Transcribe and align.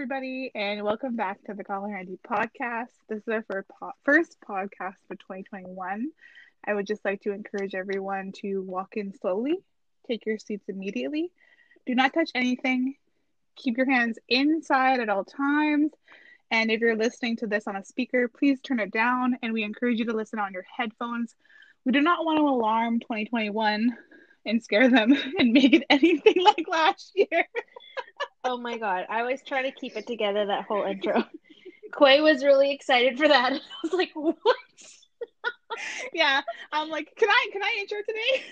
Everybody, 0.00 0.50
and 0.54 0.82
welcome 0.82 1.14
back 1.14 1.44
to 1.44 1.52
the 1.52 1.62
Color 1.62 1.94
Auntie 1.94 2.18
podcast. 2.26 2.88
This 3.10 3.18
is 3.18 3.28
our 3.28 3.44
first 4.02 4.38
podcast 4.40 4.94
for 5.06 5.14
2021. 5.14 6.08
I 6.66 6.72
would 6.72 6.86
just 6.86 7.04
like 7.04 7.20
to 7.24 7.32
encourage 7.32 7.74
everyone 7.74 8.32
to 8.40 8.62
walk 8.62 8.96
in 8.96 9.12
slowly, 9.20 9.58
take 10.08 10.24
your 10.24 10.38
seats 10.38 10.70
immediately, 10.70 11.30
do 11.84 11.94
not 11.94 12.14
touch 12.14 12.30
anything, 12.34 12.94
keep 13.56 13.76
your 13.76 13.90
hands 13.90 14.18
inside 14.26 15.00
at 15.00 15.10
all 15.10 15.22
times. 15.22 15.92
And 16.50 16.70
if 16.70 16.80
you're 16.80 16.96
listening 16.96 17.36
to 17.36 17.46
this 17.46 17.66
on 17.66 17.76
a 17.76 17.84
speaker, 17.84 18.26
please 18.26 18.58
turn 18.62 18.80
it 18.80 18.92
down. 18.92 19.36
And 19.42 19.52
we 19.52 19.64
encourage 19.64 19.98
you 19.98 20.06
to 20.06 20.16
listen 20.16 20.38
on 20.38 20.54
your 20.54 20.64
headphones. 20.78 21.34
We 21.84 21.92
do 21.92 22.00
not 22.00 22.24
want 22.24 22.38
to 22.38 22.44
alarm 22.44 23.00
2021 23.00 23.94
and 24.46 24.62
scare 24.62 24.88
them 24.88 25.14
and 25.38 25.52
make 25.52 25.74
it 25.74 25.84
anything 25.90 26.42
like 26.42 26.64
last 26.70 27.12
year. 27.14 27.44
Oh 28.44 28.58
my 28.58 28.78
god, 28.78 29.06
I 29.08 29.22
was 29.22 29.42
trying 29.42 29.64
to 29.64 29.72
keep 29.72 29.96
it 29.96 30.06
together 30.06 30.46
that 30.46 30.64
whole 30.64 30.84
intro. 30.84 31.24
Quay 31.98 32.20
was 32.20 32.44
really 32.44 32.72
excited 32.72 33.18
for 33.18 33.28
that. 33.28 33.52
I 33.54 33.60
was 33.82 33.92
like, 33.92 34.10
what? 34.14 34.36
yeah, 36.12 36.40
I'm 36.72 36.88
like, 36.88 37.08
can 37.16 37.28
I 37.28 37.46
can 37.52 37.62
I 37.62 37.76
intro 37.80 37.98
today? 38.06 38.44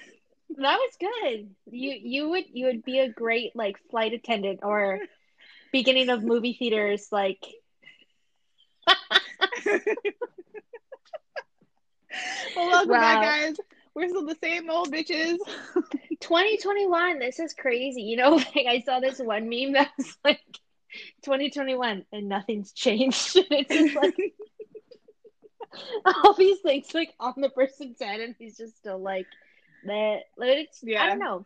That 0.56 0.76
was 0.78 0.96
good. 0.98 1.54
You 1.66 1.96
you 2.02 2.28
would 2.30 2.44
you 2.52 2.66
would 2.66 2.84
be 2.84 2.98
a 2.98 3.08
great 3.10 3.54
like 3.54 3.78
flight 3.90 4.12
attendant 4.12 4.60
or 4.62 5.00
beginning 5.72 6.08
of 6.10 6.22
movie 6.24 6.54
theaters 6.58 7.08
like 7.12 7.44
well, 12.54 12.68
welcome 12.68 12.98
Wow. 12.98 13.00
back, 13.00 13.20
guys. 13.20 13.56
We're 13.98 14.08
still 14.08 14.26
the 14.26 14.36
same 14.40 14.70
old 14.70 14.92
bitches. 14.92 15.38
2021. 16.20 17.18
This 17.18 17.40
is 17.40 17.52
crazy. 17.52 18.02
You 18.02 18.16
know, 18.16 18.30
like 18.54 18.66
I 18.68 18.80
saw 18.86 19.00
this 19.00 19.18
one 19.18 19.48
meme 19.48 19.72
that 19.72 19.90
was 19.98 20.16
like 20.24 20.40
2021 21.24 22.04
and 22.12 22.28
nothing's 22.28 22.72
changed. 22.72 23.36
And 23.36 23.46
it's 23.50 23.74
just 23.74 23.96
like 23.96 24.14
all 26.04 26.34
these 26.34 26.60
things 26.60 26.94
like 26.94 27.12
on 27.18 27.34
the 27.38 27.50
person's 27.50 28.00
head 28.00 28.20
and 28.20 28.36
he's 28.38 28.56
just 28.56 28.76
still 28.78 29.00
like 29.00 29.26
that. 29.84 30.20
Like, 30.36 30.50
it's 30.50 30.84
I 30.84 31.08
don't 31.08 31.18
know. 31.18 31.44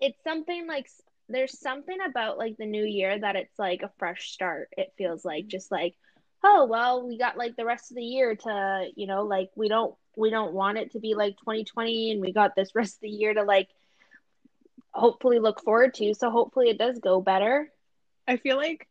It's 0.00 0.22
something 0.24 0.66
like 0.66 0.88
there's 1.28 1.56
something 1.56 1.98
about 2.04 2.36
like 2.36 2.56
the 2.56 2.66
new 2.66 2.84
year 2.84 3.16
that 3.16 3.36
it's 3.36 3.56
like 3.60 3.82
a 3.82 3.92
fresh 3.98 4.32
start. 4.32 4.70
It 4.76 4.92
feels 4.98 5.24
like 5.24 5.46
just 5.46 5.70
like 5.70 5.94
oh 6.42 6.66
well 6.68 7.06
we 7.06 7.16
got 7.16 7.38
like 7.38 7.54
the 7.54 7.64
rest 7.64 7.92
of 7.92 7.96
the 7.96 8.02
year 8.02 8.34
to 8.34 8.88
you 8.96 9.06
know 9.06 9.22
like 9.22 9.50
we 9.54 9.68
don't 9.68 9.94
we 10.16 10.30
don't 10.30 10.52
want 10.52 10.78
it 10.78 10.92
to 10.92 10.98
be 10.98 11.14
like 11.14 11.36
2020 11.38 12.12
and 12.12 12.20
we 12.20 12.32
got 12.32 12.54
this 12.54 12.70
rest 12.74 12.96
of 12.96 13.00
the 13.02 13.08
year 13.08 13.34
to 13.34 13.42
like 13.42 13.68
hopefully 14.90 15.38
look 15.38 15.62
forward 15.62 15.94
to 15.94 16.14
so 16.14 16.30
hopefully 16.30 16.68
it 16.68 16.78
does 16.78 16.98
go 16.98 17.20
better 17.20 17.70
I 18.26 18.36
feel 18.36 18.56
like 18.56 18.88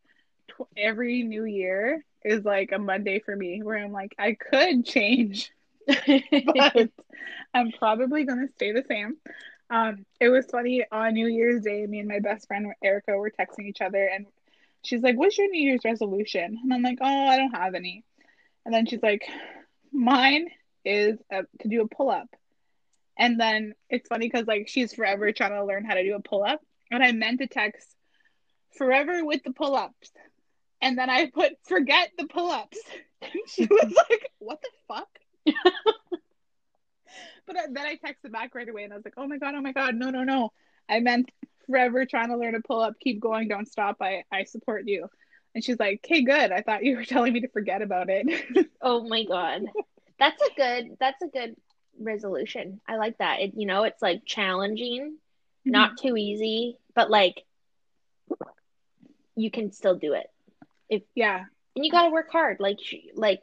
every 0.78 1.24
new 1.24 1.46
year 1.46 2.04
is 2.24 2.44
like 2.44 2.72
a 2.72 2.80
Monday 2.80 3.20
for 3.20 3.36
me, 3.36 3.62
where 3.64 3.78
I'm 3.78 3.92
like, 3.92 4.16
I 4.20 4.34
could 4.34 4.86
change, 4.86 5.52
but 5.88 6.90
I'm 7.54 7.72
probably 7.72 8.26
gonna 8.26 8.50
stay 8.56 8.72
the 8.72 8.84
same. 8.88 9.18
Um, 9.70 10.06
it 10.20 10.30
was 10.30 10.46
funny 10.48 10.86
on 10.92 11.14
New 11.14 11.28
Year's 11.28 11.64
Day. 11.64 11.86
Me 11.86 12.00
and 12.00 12.10
my 12.10 12.20
best 12.20 12.48
friend 12.48 12.68
Erica 12.84 13.18
were 13.18 13.32
texting 13.32 13.68
each 13.68 13.82
other, 13.82 14.06
and 14.06 14.26
she's 14.84 15.02
like, 15.02 15.18
"What's 15.18 15.38
your 15.38 15.50
New 15.50 15.62
Year's 15.62 15.86
resolution?" 15.86 16.60
And 16.62 16.74
I'm 16.74 16.82
like, 16.82 17.00
"Oh, 17.02 17.28
I 17.28 17.38
don't 17.38 17.56
have 17.56 17.74
any." 17.74 18.04
And 18.66 18.74
then 18.74 18.86
she's 18.86 19.02
like, 19.02 19.24
"Mine 19.92 20.50
is 20.86 21.20
uh 21.34 21.44
to 21.62 21.68
do 21.68 21.82
a 21.82 21.88
pull 21.88 22.10
up." 22.10 22.28
And 23.18 23.40
then 23.40 23.74
it's 23.90 24.08
funny 24.08 24.28
because 24.30 24.48
like 24.48 24.68
she's 24.68 24.94
forever 24.94 25.32
trying 25.32 25.52
to 25.52 25.66
learn 25.66 25.86
how 25.86 25.96
to 25.96 26.04
do 26.04 26.16
a 26.16 26.22
pull 26.22 26.44
up, 26.44 26.62
and 26.90 27.04
I 27.04 27.12
meant 27.12 27.40
to 27.42 27.48
text 27.48 27.88
forever 28.78 29.24
with 29.26 29.44
the 29.44 29.52
pull 29.52 29.76
ups, 29.76 30.12
and 30.82 30.98
then 30.98 31.10
I 31.10 31.30
put 31.30 31.54
forget 31.68 32.12
the 32.18 32.28
pull 32.28 32.50
ups. 32.50 32.80
she 33.48 33.66
was 33.66 33.94
like, 34.10 34.32
"What 34.40 34.62
the 34.62 34.70
fuck?" 34.88 35.10
But 37.48 37.58
uh, 37.58 37.68
then 37.72 37.86
I 37.86 37.96
texted 37.96 38.32
back 38.32 38.56
right 38.56 38.70
away 38.70 38.84
and 38.84 38.94
I 38.94 38.96
was 38.96 39.04
like, 39.04 39.16
oh 39.18 39.28
my 39.28 39.38
God, 39.38 39.56
oh 39.56 39.62
my 39.62 39.74
God, 39.74 39.96
no, 39.96 40.10
no, 40.10 40.24
no. 40.24 40.52
I 40.88 41.00
meant 41.00 41.30
forever 41.66 42.06
trying 42.06 42.30
to 42.30 42.38
learn 42.38 42.54
to 42.54 42.62
pull 42.62 42.80
up, 42.80 42.94
keep 43.00 43.20
going, 43.20 43.48
don't 43.48 43.68
stop. 43.68 43.98
I, 44.00 44.24
I 44.32 44.44
support 44.46 44.84
you. 44.88 45.08
And 45.54 45.64
she's 45.64 45.80
like, 45.80 46.02
okay, 46.06 46.24
good. 46.24 46.52
I 46.52 46.62
thought 46.62 46.86
you 46.86 46.96
were 46.96 47.04
telling 47.04 47.34
me 47.34 47.42
to 47.42 47.50
forget 47.50 47.82
about 47.82 48.08
it. 48.10 48.68
oh 48.82 49.06
my 49.08 49.24
god 49.24 49.64
that's 50.22 50.42
a 50.42 50.54
good 50.56 50.98
that's 51.00 51.22
a 51.22 51.28
good 51.28 51.56
resolution. 52.00 52.80
I 52.88 52.96
like 52.96 53.18
that. 53.18 53.42
It 53.42 53.54
you 53.56 53.66
know 53.66 53.84
it's 53.84 54.02
like 54.02 54.22
challenging 54.26 55.18
not 55.66 55.98
too 55.98 56.16
easy 56.18 56.78
but 56.96 57.10
like 57.10 57.44
you 59.36 59.52
can 59.52 59.72
still 59.72 59.96
do 59.96 60.14
it. 60.14 60.28
If 60.90 61.04
yeah. 61.16 61.46
and 61.76 61.86
you 61.86 61.92
got 61.92 62.04
to 62.04 62.12
work 62.12 62.32
hard. 62.32 62.60
Like 62.60 62.80
like 63.16 63.42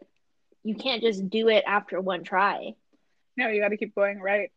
you 0.62 0.74
can't 0.74 1.02
just 1.02 1.28
do 1.28 1.48
it 1.48 1.64
after 1.66 2.00
one 2.00 2.24
try. 2.24 2.74
No, 3.36 3.48
you 3.48 3.60
got 3.60 3.68
to 3.68 3.76
keep 3.76 3.94
going, 3.94 4.20
right? 4.20 4.50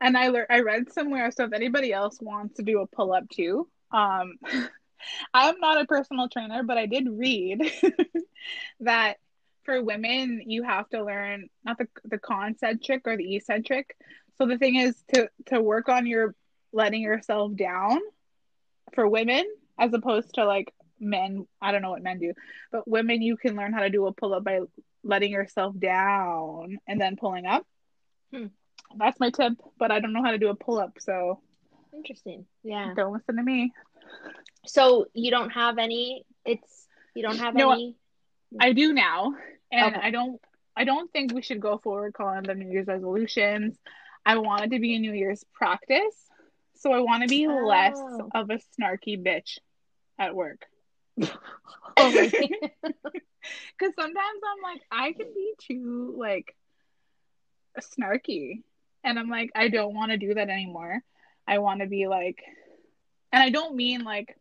And 0.00 0.16
I 0.16 0.28
learned, 0.28 0.48
I 0.50 0.60
read 0.60 0.92
somewhere, 0.92 1.30
so 1.30 1.44
if 1.44 1.52
anybody 1.52 1.92
else 1.92 2.18
wants 2.20 2.56
to 2.56 2.62
do 2.62 2.80
a 2.80 2.86
pull 2.86 3.12
up 3.12 3.28
too, 3.28 3.68
um, 3.92 4.38
I'm 5.34 5.60
not 5.60 5.80
a 5.80 5.86
personal 5.86 6.28
trainer, 6.28 6.62
but 6.62 6.78
I 6.78 6.86
did 6.86 7.06
read 7.08 7.70
that 8.80 9.18
for 9.64 9.82
women, 9.82 10.42
you 10.46 10.62
have 10.64 10.88
to 10.90 11.04
learn 11.04 11.48
not 11.64 11.78
the 11.78 11.88
the 12.04 12.18
concentric 12.18 13.06
or 13.06 13.16
the 13.16 13.36
eccentric. 13.36 13.96
So 14.38 14.46
the 14.46 14.58
thing 14.58 14.76
is 14.76 15.02
to 15.14 15.28
to 15.46 15.60
work 15.60 15.88
on 15.88 16.06
your 16.06 16.34
letting 16.72 17.02
yourself 17.02 17.54
down 17.54 17.98
for 18.94 19.08
women 19.08 19.44
as 19.78 19.92
opposed 19.94 20.34
to 20.34 20.44
like 20.44 20.72
men. 21.00 21.46
I 21.60 21.72
don't 21.72 21.82
know 21.82 21.90
what 21.90 22.02
men 22.02 22.18
do, 22.18 22.32
but 22.70 22.86
women 22.88 23.22
you 23.22 23.36
can 23.36 23.56
learn 23.56 23.72
how 23.72 23.80
to 23.80 23.90
do 23.90 24.06
a 24.06 24.12
pull 24.12 24.34
up 24.34 24.44
by 24.44 24.60
letting 25.04 25.32
yourself 25.32 25.78
down 25.78 26.78
and 26.86 27.00
then 27.00 27.16
pulling 27.16 27.46
up. 27.46 27.66
Hmm. 28.32 28.46
That's 28.96 29.18
my 29.20 29.30
tip, 29.30 29.54
but 29.78 29.90
I 29.90 30.00
don't 30.00 30.12
know 30.12 30.22
how 30.22 30.32
to 30.32 30.38
do 30.38 30.48
a 30.48 30.54
pull 30.54 30.78
up, 30.78 30.98
so 31.00 31.40
interesting 31.94 32.46
yeah 32.62 32.94
don't 32.96 33.12
listen 33.12 33.36
to 33.36 33.42
me. 33.42 33.70
so 34.66 35.06
you 35.12 35.30
don't 35.30 35.50
have 35.50 35.78
any 35.78 36.24
it's 36.44 36.86
you 37.14 37.22
don't 37.22 37.38
have 37.38 37.54
No, 37.54 37.72
any 37.72 37.96
I 38.60 38.72
do 38.72 38.92
now, 38.92 39.34
and 39.70 39.96
Okay. 39.96 40.06
I 40.06 40.10
don't. 40.10 40.40
I 40.76 40.84
don't 40.84 41.10
think 41.12 41.32
we 41.32 41.42
should 41.42 41.60
go 41.60 41.78
forward 41.78 42.14
calling 42.14 42.42
them 42.44 42.58
New 42.60 42.70
Year's 42.70 42.86
resolutions. 42.86 43.78
I 44.24 44.38
want 44.38 44.64
it 44.64 44.70
to 44.70 44.80
be 44.80 44.94
a 44.94 44.98
New 44.98 45.12
Year's 45.12 45.44
practice, 45.52 46.30
so 46.74 46.92
I 46.92 47.00
want 47.00 47.22
to 47.22 47.28
be 47.28 47.46
less 47.46 47.98
Oh. 47.98 48.28
of 48.34 48.50
a 48.50 48.58
snarky 48.80 49.22
bitch 49.22 49.58
at 50.18 50.34
work. 50.34 50.66
Oh 51.98 52.10
Because 52.10 52.30
sometimes 53.98 54.40
I'm 54.44 54.62
like, 54.62 54.82
I 54.90 55.12
can 55.12 55.26
be 55.34 55.52
too 55.58 56.14
like 56.18 56.54
snarky, 57.80 58.62
and 59.04 59.18
I'm 59.18 59.28
like, 59.28 59.50
I 59.54 59.68
don't 59.68 59.94
want 59.94 60.10
to 60.12 60.18
do 60.18 60.34
that 60.34 60.48
anymore. 60.48 61.00
I 61.46 61.58
want 61.58 61.80
to 61.80 61.86
be 61.86 62.06
like, 62.06 62.42
and 63.32 63.42
I 63.42 63.50
don't 63.50 63.76
mean 63.76 64.04
like. 64.04 64.36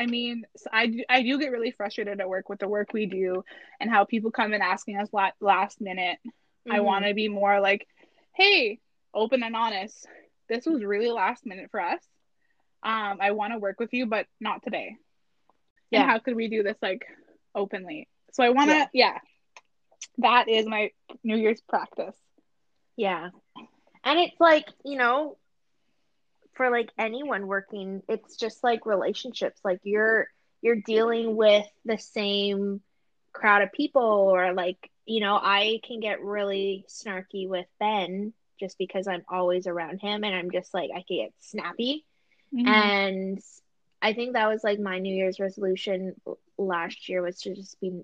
I 0.00 0.06
mean, 0.06 0.46
I 0.72 0.86
do, 0.86 1.04
I 1.10 1.22
do 1.22 1.38
get 1.38 1.52
really 1.52 1.72
frustrated 1.72 2.20
at 2.20 2.28
work 2.28 2.48
with 2.48 2.58
the 2.58 2.68
work 2.68 2.94
we 2.94 3.04
do 3.04 3.44
and 3.78 3.90
how 3.90 4.04
people 4.06 4.30
come 4.30 4.54
in 4.54 4.62
asking 4.62 4.96
us 4.96 5.08
la- 5.12 5.32
last 5.42 5.78
minute. 5.78 6.18
I 6.70 6.78
Mhm. 6.78 6.84
want 6.84 7.04
to 7.04 7.12
be 7.12 7.28
more 7.28 7.60
like, 7.60 7.86
hey, 8.34 8.80
open 9.12 9.42
and 9.42 9.54
honest. 9.54 10.06
This 10.48 10.64
was 10.64 10.82
really 10.82 11.10
last 11.10 11.44
minute 11.44 11.70
for 11.70 11.80
us. 11.80 12.02
Um, 12.82 13.18
I 13.20 13.32
want 13.32 13.52
to 13.52 13.58
work 13.58 13.78
with 13.78 13.92
you, 13.92 14.06
but 14.06 14.26
not 14.40 14.62
today. 14.62 14.96
Yeah. 15.90 16.00
And 16.02 16.10
how 16.10 16.18
could 16.18 16.34
we 16.34 16.48
do 16.48 16.62
this 16.62 16.78
like 16.80 17.04
openly? 17.54 18.08
So 18.32 18.42
I 18.42 18.48
want 18.50 18.70
to, 18.70 18.76
Yeah. 18.76 18.88
yeah. 18.94 19.18
That 20.18 20.48
is 20.48 20.64
my 20.66 20.92
New 21.22 21.36
Year's 21.36 21.60
practice. 21.60 22.16
Yeah. 22.96 23.30
And 24.02 24.18
it's 24.18 24.40
like, 24.40 24.66
you 24.82 24.96
know, 24.96 25.36
for 26.60 26.68
like 26.68 26.90
anyone 26.98 27.46
working, 27.46 28.02
it's 28.06 28.36
just 28.36 28.62
like 28.62 28.84
relationships. 28.84 29.58
Like 29.64 29.80
you're 29.82 30.26
you're 30.60 30.76
dealing 30.76 31.34
with 31.34 31.66
the 31.86 31.96
same 31.96 32.82
crowd 33.32 33.62
of 33.62 33.72
people 33.72 34.02
or 34.02 34.52
like, 34.52 34.90
you 35.06 35.20
know, 35.20 35.36
I 35.36 35.80
can 35.82 36.00
get 36.00 36.22
really 36.22 36.84
snarky 36.86 37.48
with 37.48 37.64
Ben 37.78 38.34
just 38.58 38.76
because 38.76 39.08
I'm 39.08 39.24
always 39.26 39.66
around 39.66 40.02
him 40.02 40.22
and 40.22 40.34
I'm 40.34 40.50
just 40.50 40.74
like 40.74 40.90
I 40.94 41.02
can 41.08 41.16
get 41.16 41.32
snappy. 41.38 42.04
Mhm. 42.54 42.66
And 42.66 43.38
I 44.02 44.12
think 44.12 44.34
that 44.34 44.50
was 44.50 44.62
like 44.62 44.78
my 44.78 44.98
New 44.98 45.14
Year's 45.14 45.40
resolution 45.40 46.14
last 46.58 47.08
year 47.08 47.22
was 47.22 47.40
to 47.40 47.54
just 47.54 47.80
be 47.80 48.02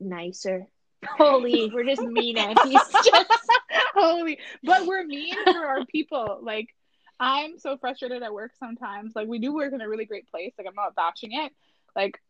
nicer. 0.00 0.66
Holy, 1.06 1.70
we're 1.70 1.84
just 1.84 2.00
mean 2.00 2.38
aunties. 2.38 2.80
Just 3.04 3.30
Holy, 3.94 4.38
but 4.62 4.86
we're 4.86 5.04
mean 5.04 5.34
for 5.44 5.66
our 5.66 5.84
people. 5.84 6.38
Like, 6.42 6.74
I'm 7.20 7.58
so 7.58 7.76
frustrated 7.76 8.22
at 8.22 8.32
work 8.32 8.52
sometimes. 8.58 9.12
Like, 9.14 9.28
we 9.28 9.38
do 9.38 9.54
work 9.54 9.72
in 9.72 9.80
a 9.80 9.88
really 9.88 10.06
great 10.06 10.30
place. 10.30 10.52
Like, 10.58 10.66
I'm 10.66 10.74
not 10.74 10.96
bashing 10.96 11.32
it. 11.32 11.52
Like, 11.94 12.20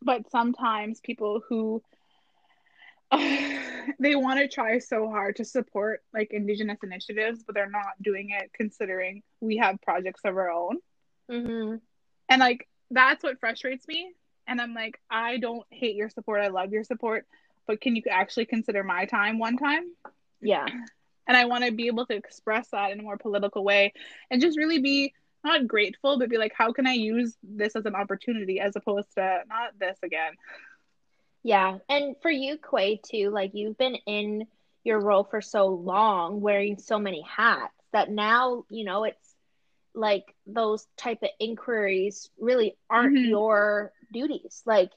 but 0.00 0.30
sometimes 0.30 1.00
people 1.00 1.42
who 1.48 1.82
they 3.98 4.16
want 4.16 4.40
to 4.40 4.48
try 4.48 4.78
so 4.78 5.08
hard 5.08 5.36
to 5.36 5.44
support 5.44 6.02
like 6.12 6.32
indigenous 6.32 6.78
initiatives, 6.82 7.42
but 7.44 7.54
they're 7.54 7.70
not 7.70 8.00
doing 8.02 8.30
it 8.30 8.50
considering 8.54 9.22
we 9.40 9.58
have 9.58 9.80
projects 9.82 10.22
of 10.24 10.36
our 10.36 10.50
own. 10.50 10.78
mm-hmm. 11.30 11.76
And 12.28 12.40
like 12.40 12.68
that's 12.90 13.22
what 13.22 13.40
frustrates 13.40 13.86
me. 13.86 14.12
And 14.46 14.60
I'm 14.60 14.74
like, 14.74 15.00
I 15.10 15.38
don't 15.38 15.64
hate 15.70 15.96
your 15.96 16.10
support. 16.10 16.40
I 16.40 16.48
love 16.48 16.72
your 16.72 16.84
support, 16.84 17.26
but 17.66 17.80
can 17.80 17.96
you 17.96 18.02
actually 18.10 18.46
consider 18.46 18.82
my 18.82 19.06
time 19.06 19.38
one 19.38 19.56
time? 19.56 19.84
Yeah. 20.40 20.66
And 21.26 21.36
I 21.36 21.46
want 21.46 21.64
to 21.64 21.72
be 21.72 21.86
able 21.86 22.06
to 22.06 22.14
express 22.14 22.68
that 22.70 22.90
in 22.90 23.00
a 23.00 23.02
more 23.02 23.16
political 23.16 23.64
way 23.64 23.92
and 24.30 24.40
just 24.40 24.58
really 24.58 24.78
be 24.78 25.14
not 25.44 25.66
grateful, 25.66 26.18
but 26.18 26.30
be 26.30 26.38
like, 26.38 26.54
how 26.56 26.72
can 26.72 26.86
I 26.86 26.92
use 26.94 27.36
this 27.42 27.76
as 27.76 27.84
an 27.86 27.94
opportunity 27.94 28.60
as 28.60 28.76
opposed 28.76 29.12
to 29.14 29.40
not 29.48 29.78
this 29.78 29.98
again? 30.02 30.32
Yeah. 31.42 31.78
And 31.88 32.16
for 32.22 32.30
you, 32.30 32.58
Quay, 32.58 33.00
too, 33.04 33.30
like 33.30 33.50
you've 33.54 33.76
been 33.76 33.96
in 34.06 34.46
your 34.84 35.00
role 35.00 35.24
for 35.24 35.40
so 35.40 35.66
long, 35.68 36.40
wearing 36.40 36.78
so 36.78 36.98
many 36.98 37.22
hats 37.22 37.74
that 37.92 38.10
now, 38.10 38.64
you 38.70 38.84
know, 38.84 39.04
it's 39.04 39.34
like 39.94 40.34
those 40.46 40.86
type 40.96 41.22
of 41.22 41.28
inquiries 41.38 42.30
really 42.38 42.76
aren't 42.90 43.16
Mhm. 43.16 43.28
your 43.28 43.92
duties. 44.12 44.62
Like 44.66 44.90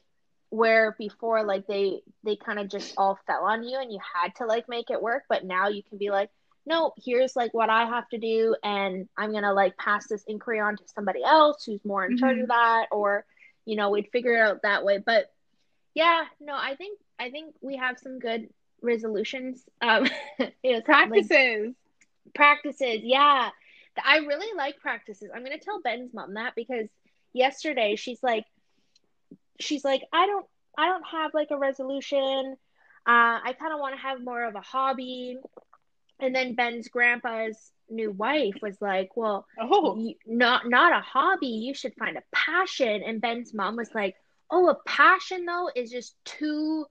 where 0.50 0.96
before 0.98 1.44
like 1.44 1.68
they 1.68 2.02
they 2.24 2.36
kind 2.36 2.60
of 2.60 2.70
just 2.70 2.94
all 2.98 3.20
fell 3.28 3.44
on 3.44 3.64
you 3.64 3.78
and 3.80 3.92
you 3.92 4.00
had 4.16 4.34
to 4.36 4.46
like 4.46 4.68
make 4.70 4.90
it 4.90 5.02
work, 5.02 5.24
but 5.30 5.46
now 5.46 5.68
you 5.68 5.84
can 5.84 5.98
be 5.98 6.10
like, 6.10 6.30
no, 6.66 6.94
here's 7.04 7.36
like 7.36 7.54
what 7.54 7.70
I 7.70 7.86
have 7.86 8.08
to 8.10 8.18
do 8.18 8.56
and 8.64 9.08
I'm 9.18 9.32
going 9.32 9.44
to 9.44 9.54
like 9.54 9.78
pass 9.78 10.08
this 10.08 10.24
inquiry 10.28 10.60
on 10.60 10.78
to 10.78 10.84
somebody 10.94 11.24
else 11.24 11.64
who's 11.66 11.84
more 11.86 12.06
in 12.06 12.18
charge 12.18 12.38
Mhm. 12.38 12.44
of 12.44 12.48
that 12.50 12.88
or 12.92 13.26
you 13.66 13.76
know, 13.76 13.90
we'd 13.90 14.10
figure 14.12 14.34
it 14.36 14.40
out 14.40 14.62
that 14.64 14.86
way. 14.86 14.98
But 14.98 15.30
yeah, 15.94 16.24
no, 16.40 16.54
I 16.56 16.76
think 16.76 17.00
I 17.20 17.30
think 17.32 17.54
we 17.62 17.78
have 17.78 17.98
some 18.00 18.20
good 18.20 18.50
resolutions. 18.82 19.64
Um, 19.82 20.06
you 20.64 20.72
know, 20.72 20.76
like 20.78 20.86
Practices. 20.86 21.76
practices. 22.34 23.00
Yeah, 23.04 23.50
I 24.04 24.18
really 24.20 24.56
like 24.58 24.78
practices. 24.80 25.30
I'm 25.34 25.44
gonna 25.44 25.58
tell 25.60 25.82
Ben's 25.82 26.14
mom 26.14 26.36
that 26.36 26.54
because 26.56 26.88
yesterday 27.34 27.96
she's 27.96 28.22
like, 28.24 28.46
she's 29.60 29.84
like, 29.84 30.02
I 30.14 30.26
don't, 30.28 30.46
I 30.78 30.88
don't 30.88 31.06
have 31.12 31.34
like 31.34 31.52
a 31.52 31.58
resolution. 31.58 32.56
Uh, 33.08 33.40
I 33.46 33.56
kind 33.60 33.74
of 33.74 33.80
want 33.80 33.96
to 33.96 34.02
have 34.02 34.24
more 34.24 34.44
of 34.46 34.56
a 34.56 34.62
hobby. 34.62 35.38
And 36.20 36.36
then 36.36 36.56
Ben's 36.56 36.88
grandpa's 36.90 37.72
new 37.90 38.12
wife 38.12 38.56
was 38.62 38.82
like, 38.82 39.16
well, 39.16 39.46
Oh, 39.60 40.00
you, 40.00 40.16
not 40.26 40.68
not 40.68 40.92
a 40.94 41.02
hobby 41.02 41.48
you 41.48 41.74
should 41.74 41.94
find 41.96 42.18
a 42.18 42.24
passion 42.34 43.04
and 43.04 43.22
ben's 43.22 43.54
mom 43.54 43.76
was 43.78 43.94
like 43.96 44.16
oh 44.52 44.70
a 44.70 44.76
passion 44.86 45.46
though 45.46 45.70
is 45.76 45.92
just 45.92 46.16
too 46.26 46.86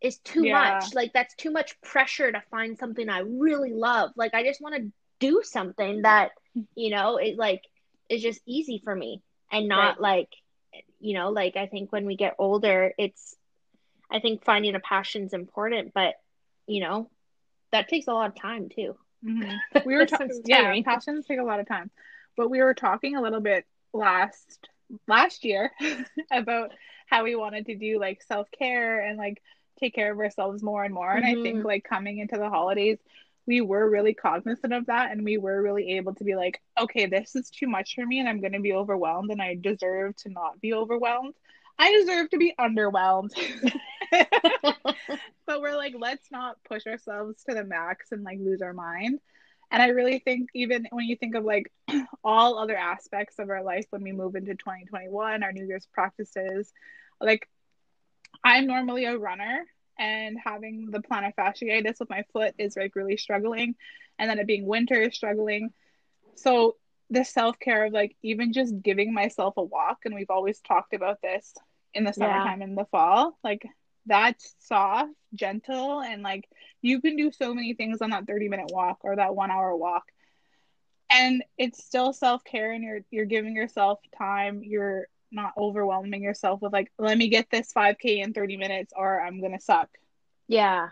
is 0.00 0.18
too 0.18 0.44
Yeah. 0.44 0.50
much 0.50 0.94
like 0.94 1.12
that's 1.12 1.34
too 1.36 1.50
much 1.50 1.80
pressure 1.82 2.30
to 2.30 2.42
find 2.50 2.78
something 2.78 3.08
i 3.08 3.20
really 3.20 3.72
love 3.72 4.10
like 4.16 4.34
i 4.34 4.44
just 4.44 4.60
want 4.60 4.74
to 4.76 4.92
do 5.20 5.42
something 5.44 6.02
that 6.02 6.32
you 6.74 6.90
know 6.90 7.16
it 7.16 7.36
like 7.38 7.62
is 8.08 8.22
just 8.22 8.40
easy 8.46 8.80
for 8.84 8.94
me 8.94 9.22
and 9.50 9.68
not 9.68 10.00
like 10.00 10.28
you 11.00 11.14
know 11.14 11.30
like 11.30 11.56
i 11.56 11.66
think 11.66 11.92
when 11.92 12.06
we 12.06 12.16
get 12.16 12.34
older 12.38 12.92
it's 12.98 13.36
i 14.10 14.20
think 14.20 14.44
finding 14.44 14.74
a 14.74 14.80
passion 14.80 15.24
is 15.24 15.32
important 15.32 15.92
but 15.94 16.14
you 16.66 16.80
know 16.80 17.08
that 17.72 17.88
takes 17.88 18.06
a 18.06 18.12
lot 18.12 18.28
of 18.28 18.34
time 18.40 18.68
too 18.68 18.96
Mhm. 19.24 19.58
we 19.84 19.94
were 19.96 20.06
talking. 20.06 20.42
Yeah, 20.44 20.74
passions 20.84 21.26
take 21.26 21.38
a 21.38 21.44
lot 21.44 21.60
of 21.60 21.66
time, 21.68 21.90
but 22.36 22.50
we 22.50 22.60
were 22.62 22.74
talking 22.74 23.16
a 23.16 23.22
little 23.22 23.40
bit 23.40 23.64
last 23.92 24.68
last 25.08 25.44
year 25.44 25.70
about 26.32 26.70
how 27.06 27.24
we 27.24 27.34
wanted 27.34 27.66
to 27.66 27.74
do 27.76 27.98
like 27.98 28.22
self 28.22 28.50
care 28.50 29.00
and 29.00 29.18
like 29.18 29.42
take 29.80 29.94
care 29.94 30.12
of 30.12 30.18
ourselves 30.18 30.62
more 30.62 30.84
and 30.84 30.94
more. 30.94 31.12
And 31.14 31.24
I 31.26 31.36
think 31.36 31.62
Mhm. 31.62 31.64
like 31.64 31.84
coming 31.84 32.18
into 32.18 32.36
the 32.36 32.48
holidays, 32.48 32.98
we 33.46 33.60
were 33.60 33.90
really 33.90 34.14
cognizant 34.14 34.72
of 34.72 34.86
that, 34.86 35.10
and 35.12 35.24
we 35.24 35.38
were 35.38 35.62
really 35.62 35.96
able 35.96 36.14
to 36.14 36.24
be 36.24 36.34
like, 36.34 36.60
okay, 36.78 37.06
this 37.06 37.36
is 37.36 37.50
too 37.50 37.66
much 37.66 37.94
for 37.94 38.06
me, 38.06 38.20
and 38.20 38.28
I'm 38.28 38.40
going 38.40 38.52
to 38.52 38.60
be 38.60 38.72
overwhelmed, 38.72 39.30
and 39.30 39.42
I 39.42 39.54
deserve 39.54 40.16
to 40.16 40.30
not 40.30 40.60
be 40.60 40.74
overwhelmed. 40.74 41.34
I 41.78 41.92
deserve 41.92 42.30
to 42.30 42.38
be 42.38 42.54
underwhelmed. 42.58 43.32
but 45.46 45.60
we're 45.60 45.76
like 45.76 45.94
let's 45.98 46.30
not 46.30 46.56
push 46.64 46.86
ourselves 46.86 47.42
to 47.48 47.54
the 47.54 47.64
max 47.64 48.12
and 48.12 48.22
like 48.22 48.38
lose 48.38 48.62
our 48.62 48.72
mind 48.72 49.18
and 49.70 49.82
i 49.82 49.88
really 49.88 50.18
think 50.18 50.48
even 50.54 50.86
when 50.90 51.04
you 51.06 51.16
think 51.16 51.34
of 51.34 51.44
like 51.44 51.70
all 52.24 52.58
other 52.58 52.76
aspects 52.76 53.38
of 53.38 53.50
our 53.50 53.62
life 53.62 53.86
when 53.90 54.02
we 54.02 54.12
move 54.12 54.36
into 54.36 54.54
2021 54.54 55.42
our 55.42 55.52
new 55.52 55.66
year's 55.66 55.86
practices 55.92 56.72
like 57.20 57.48
i'm 58.42 58.66
normally 58.66 59.04
a 59.04 59.18
runner 59.18 59.64
and 59.98 60.36
having 60.42 60.90
the 60.90 61.00
plantar 61.00 61.32
fasciitis 61.34 62.00
with 62.00 62.10
my 62.10 62.24
foot 62.32 62.54
is 62.58 62.76
like 62.76 62.94
really 62.96 63.16
struggling 63.16 63.74
and 64.18 64.28
then 64.30 64.38
it 64.38 64.46
being 64.46 64.66
winter 64.66 65.00
is 65.02 65.14
struggling 65.14 65.70
so 66.34 66.76
the 67.10 67.24
self-care 67.24 67.86
of 67.86 67.92
like 67.92 68.16
even 68.22 68.52
just 68.52 68.74
giving 68.82 69.12
myself 69.12 69.54
a 69.56 69.62
walk 69.62 69.98
and 70.04 70.14
we've 70.14 70.30
always 70.30 70.60
talked 70.60 70.94
about 70.94 71.18
this 71.22 71.54
in 71.94 72.04
the 72.04 72.12
Yeah. 72.16 72.50
summertime 72.52 72.62
and 72.62 72.76
the 72.76 72.86
fall 72.90 73.38
like 73.44 73.62
that's 74.06 74.54
soft 74.58 75.10
gentle 75.34 76.00
and 76.00 76.22
like 76.22 76.44
you 76.82 77.00
can 77.00 77.16
do 77.16 77.30
so 77.30 77.54
many 77.54 77.74
things 77.74 78.00
on 78.02 78.10
that 78.10 78.26
30 78.26 78.48
minute 78.48 78.70
walk 78.70 78.98
or 79.04 79.16
that 79.16 79.34
one 79.34 79.50
hour 79.50 79.76
walk 79.76 80.04
and 81.10 81.42
it's 81.58 81.84
still 81.84 82.12
self-care 82.12 82.72
and 82.72 82.82
you're 82.84 83.00
you're 83.10 83.24
giving 83.24 83.54
yourself 83.54 84.00
time 84.16 84.60
you're 84.64 85.06
not 85.34 85.52
overwhelming 85.58 86.22
yourself 86.22 86.62
with 86.62 86.72
like 86.72 86.90
let 86.98 87.18
me 87.18 87.28
get 87.28 87.50
this 87.50 87.72
5k 87.72 88.22
in 88.22 88.32
30 88.32 88.56
minutes 88.56 88.92
or 88.96 89.20
i'm 89.20 89.40
gonna 89.40 89.60
suck 89.60 89.88
Yeah. 90.48 90.88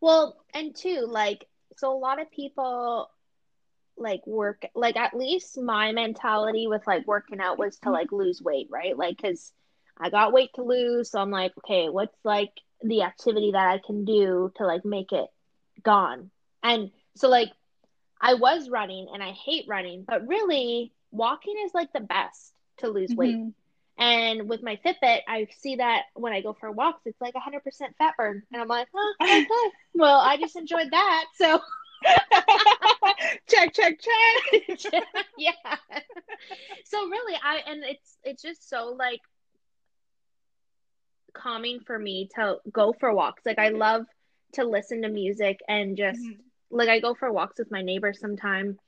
Well, 0.00 0.36
and 0.54 0.74
two, 0.74 1.06
like, 1.08 1.46
so 1.76 1.92
a 1.92 1.98
lot 1.98 2.20
of 2.20 2.30
people 2.30 3.10
like 3.96 4.26
work, 4.26 4.64
like, 4.74 4.96
at 4.96 5.16
least 5.16 5.58
my 5.60 5.92
mentality 5.92 6.66
with 6.68 6.86
like 6.86 7.06
working 7.06 7.40
out 7.40 7.58
was 7.58 7.78
to 7.80 7.90
like 7.90 8.12
lose 8.12 8.40
weight, 8.40 8.68
right? 8.70 8.96
Like, 8.96 9.16
because 9.16 9.52
I 9.98 10.10
got 10.10 10.32
weight 10.32 10.50
to 10.54 10.62
lose. 10.62 11.10
So 11.10 11.20
I'm 11.20 11.30
like, 11.30 11.52
okay, 11.58 11.88
what's 11.88 12.16
like 12.24 12.52
the 12.82 13.02
activity 13.02 13.52
that 13.52 13.68
I 13.68 13.80
can 13.84 14.04
do 14.04 14.52
to 14.56 14.66
like 14.66 14.84
make 14.84 15.12
it 15.12 15.28
gone? 15.82 16.30
And 16.62 16.90
so, 17.16 17.28
like, 17.28 17.50
I 18.20 18.34
was 18.34 18.68
running 18.68 19.08
and 19.12 19.22
I 19.22 19.30
hate 19.32 19.66
running, 19.68 20.04
but 20.06 20.26
really, 20.26 20.92
walking 21.10 21.54
is 21.64 21.72
like 21.74 21.92
the 21.92 22.00
best 22.00 22.52
to 22.78 22.88
lose 22.88 23.14
weight. 23.14 23.36
Mm-hmm. 23.36 23.50
And 23.98 24.48
with 24.48 24.62
my 24.62 24.78
Fitbit, 24.84 25.20
I 25.28 25.46
see 25.58 25.76
that 25.76 26.04
when 26.14 26.32
I 26.32 26.40
go 26.40 26.54
for 26.58 26.70
walks, 26.70 27.02
it's 27.06 27.20
like 27.20 27.34
100% 27.34 27.96
fat 27.98 28.14
burn. 28.16 28.42
And 28.52 28.62
I'm 28.62 28.68
like, 28.68 28.88
oh, 28.94 29.14
okay. 29.20 29.46
well, 29.94 30.20
I 30.20 30.36
just 30.36 30.56
enjoyed 30.56 30.90
that. 30.90 31.24
So, 31.34 31.60
check 33.48 33.74
check 33.74 33.94
check 34.00 35.04
yeah. 35.38 35.52
So 36.84 37.08
really, 37.08 37.34
I, 37.42 37.58
and 37.66 37.84
it's, 37.84 38.18
it's 38.24 38.42
just 38.42 38.68
so 38.68 38.94
like 38.98 39.20
calming 41.34 41.80
for 41.86 41.98
me 41.98 42.28
to 42.36 42.56
go 42.72 42.92
for 42.92 43.12
walks. 43.14 43.44
Like, 43.46 43.58
I 43.58 43.68
love 43.68 44.06
to 44.54 44.64
listen 44.64 45.02
to 45.02 45.08
music 45.08 45.60
and 45.68 45.96
just, 45.96 46.20
Mhm. 46.20 46.38
like, 46.70 46.88
I 46.88 47.00
go 47.00 47.14
for 47.14 47.32
walks 47.32 47.58
with 47.58 47.70
my 47.70 47.82
neighbors 47.82 48.20
sometime. 48.20 48.78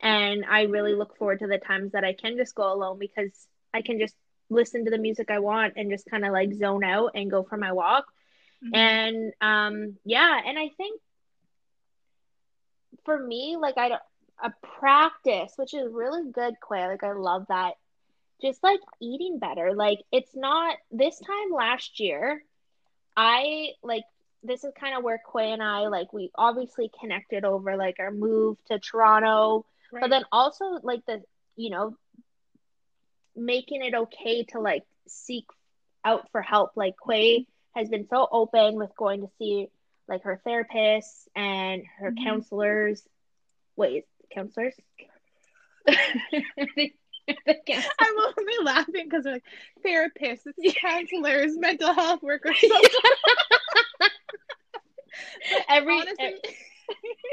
And 0.00 0.44
I 0.44 0.62
really 0.62 0.94
look 0.94 1.16
forward 1.16 1.40
to 1.40 1.46
the 1.46 1.58
times 1.58 1.92
that 1.92 2.04
I 2.04 2.14
can 2.14 2.36
just 2.36 2.54
go 2.54 2.72
alone 2.72 2.98
because 2.98 3.48
I 3.72 3.82
can 3.82 3.98
just 3.98 4.16
listen 4.54 4.84
to 4.84 4.90
the 4.90 4.98
music 4.98 5.30
I 5.30 5.38
want 5.40 5.74
and 5.76 5.90
just 5.90 6.06
kind 6.06 6.24
of 6.24 6.32
like 6.32 6.52
zone 6.54 6.84
out 6.84 7.12
and 7.14 7.30
go 7.30 7.42
for 7.42 7.56
my 7.56 7.72
walk. 7.72 8.06
Mhm. 8.64 8.76
And 8.76 9.32
um 9.40 9.98
yeah, 10.04 10.40
and 10.46 10.58
I 10.58 10.68
think 10.76 11.00
for 13.04 13.18
me, 13.18 13.56
like 13.58 13.76
I 13.78 13.88
don't 13.90 14.02
a 14.42 14.52
practice, 14.78 15.52
which 15.56 15.74
is 15.74 15.92
really 15.92 16.30
good, 16.30 16.54
Quay. 16.66 16.86
Like 16.86 17.04
I 17.04 17.12
love 17.12 17.46
that. 17.48 17.74
Just 18.42 18.62
like 18.62 18.80
eating 19.00 19.38
better. 19.38 19.74
Like 19.74 20.00
it's 20.12 20.34
not 20.34 20.76
this 20.90 21.18
time 21.18 21.52
last 21.52 22.00
year, 22.00 22.42
I 23.16 23.68
like 23.82 24.04
this 24.42 24.64
is 24.64 24.72
kind 24.78 24.96
of 24.96 25.02
where 25.04 25.20
Quay 25.32 25.52
and 25.52 25.62
I 25.62 25.86
like 25.88 26.12
we 26.12 26.30
obviously 26.34 26.90
connected 27.00 27.44
over 27.44 27.76
like 27.76 27.96
our 28.00 28.10
move 28.10 28.58
to 28.66 28.78
Toronto, 28.78 29.64
Right. 29.92 30.00
but 30.02 30.10
then 30.10 30.24
also 30.32 30.78
like 30.82 31.04
the 31.06 31.22
you 31.56 31.70
know 31.70 31.96
making 33.36 33.82
it 33.82 33.94
okay 33.94 34.44
to 34.44 34.60
like 34.60 34.84
seek 35.08 35.46
out 36.04 36.28
for 36.32 36.42
help. 36.42 36.72
Like 36.76 36.94
Quay 37.06 37.46
has 37.74 37.88
been 37.88 38.06
so 38.08 38.26
open 38.30 38.76
with 38.76 38.94
going 38.96 39.22
to 39.22 39.28
see 39.38 39.68
like 40.08 40.22
her 40.24 40.40
therapists 40.46 41.26
and 41.34 41.82
her 41.98 42.12
Mhm. 42.12 42.24
counselors. 42.24 43.02
Wait, 43.76 44.04
counselors? 44.32 44.74
I'm 45.88 45.96
only 48.38 48.58
laughing 48.62 49.06
because 49.08 49.24
they're 49.24 49.34
like 49.34 49.44
therapists, 49.84 50.46
counselors, 50.80 51.56
mental 51.56 51.92
health 51.92 52.22
workers. 52.22 52.62
every 55.68 56.00
Honestly, 56.00 56.34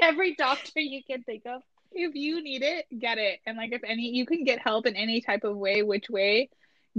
every 0.02 0.36
doctor 0.36 0.80
you 0.80 1.04
can 1.04 1.24
think 1.24 1.44
of. 1.46 1.62
If 1.92 2.16
you 2.16 2.42
need 2.44 2.64
it, 2.64 2.86
get 2.98 3.18
it. 3.18 3.40
And 3.46 3.58
like 3.58 3.72
if 3.72 3.84
any 3.84 4.10
you 4.10 4.26
can 4.26 4.44
get 4.44 4.60
help 4.60 4.86
in 4.86 4.96
any 4.96 5.22
type 5.22 5.44
of 5.44 5.58
way, 5.58 5.84
which 5.84 6.10
way, 6.10 6.50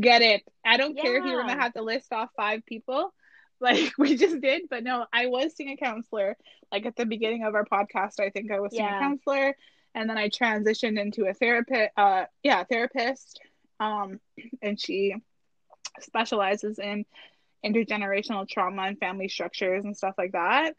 get 0.00 0.22
it. 0.22 0.42
I 0.64 0.76
don't 0.76 0.98
care 0.98 1.16
if 1.18 1.24
you're 1.24 1.42
gonna 1.44 1.60
have 1.60 1.74
to 1.74 1.82
list 1.82 2.12
off 2.12 2.30
five 2.36 2.64
people 2.66 3.12
like 3.60 3.92
we 3.98 4.16
just 4.16 4.40
did, 4.40 4.62
but 4.70 4.82
no, 4.84 5.06
I 5.12 5.26
was 5.26 5.54
seeing 5.56 5.70
a 5.70 5.76
counselor 5.76 6.36
like 6.72 6.86
at 6.86 6.96
the 6.96 7.06
beginning 7.06 7.44
of 7.44 7.54
our 7.54 7.64
podcast. 7.64 8.20
I 8.20 8.30
think 8.30 8.50
I 8.50 8.60
was 8.60 8.74
seeing 8.74 8.88
Yeah. 8.88 8.90
a 8.90 8.94
counselor 8.94 9.56
and 9.94 10.08
then 10.08 10.18
I 10.18 10.28
transitioned 10.28 11.00
into 11.00 11.26
a 11.26 11.34
therapist 11.34 11.90
uh 11.96 12.24
yeah, 12.42 12.64
therapist. 12.64 13.40
Um 13.80 14.20
and 14.62 14.80
she 14.80 15.14
specializes 16.00 16.78
in 16.78 17.04
intergenerational 17.64 18.48
trauma 18.48 18.82
and 18.82 18.98
family 18.98 19.28
structures 19.28 19.84
and 19.84 19.96
stuff 19.96 20.14
like 20.18 20.32
that. 20.32 20.74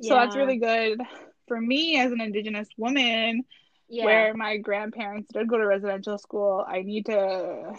So 0.00 0.14
that's 0.14 0.36
really 0.36 0.58
good 0.58 1.00
for 1.48 1.60
me 1.60 1.98
as 2.00 2.12
an 2.12 2.20
indigenous 2.20 2.68
woman 2.78 3.44
Yeah. 3.88 4.04
where 4.04 4.34
my 4.34 4.58
grandparents 4.58 5.28
did 5.32 5.48
go 5.48 5.58
to 5.58 5.66
residential 5.66 6.18
school 6.18 6.64
i 6.68 6.82
need 6.82 7.06
to 7.06 7.74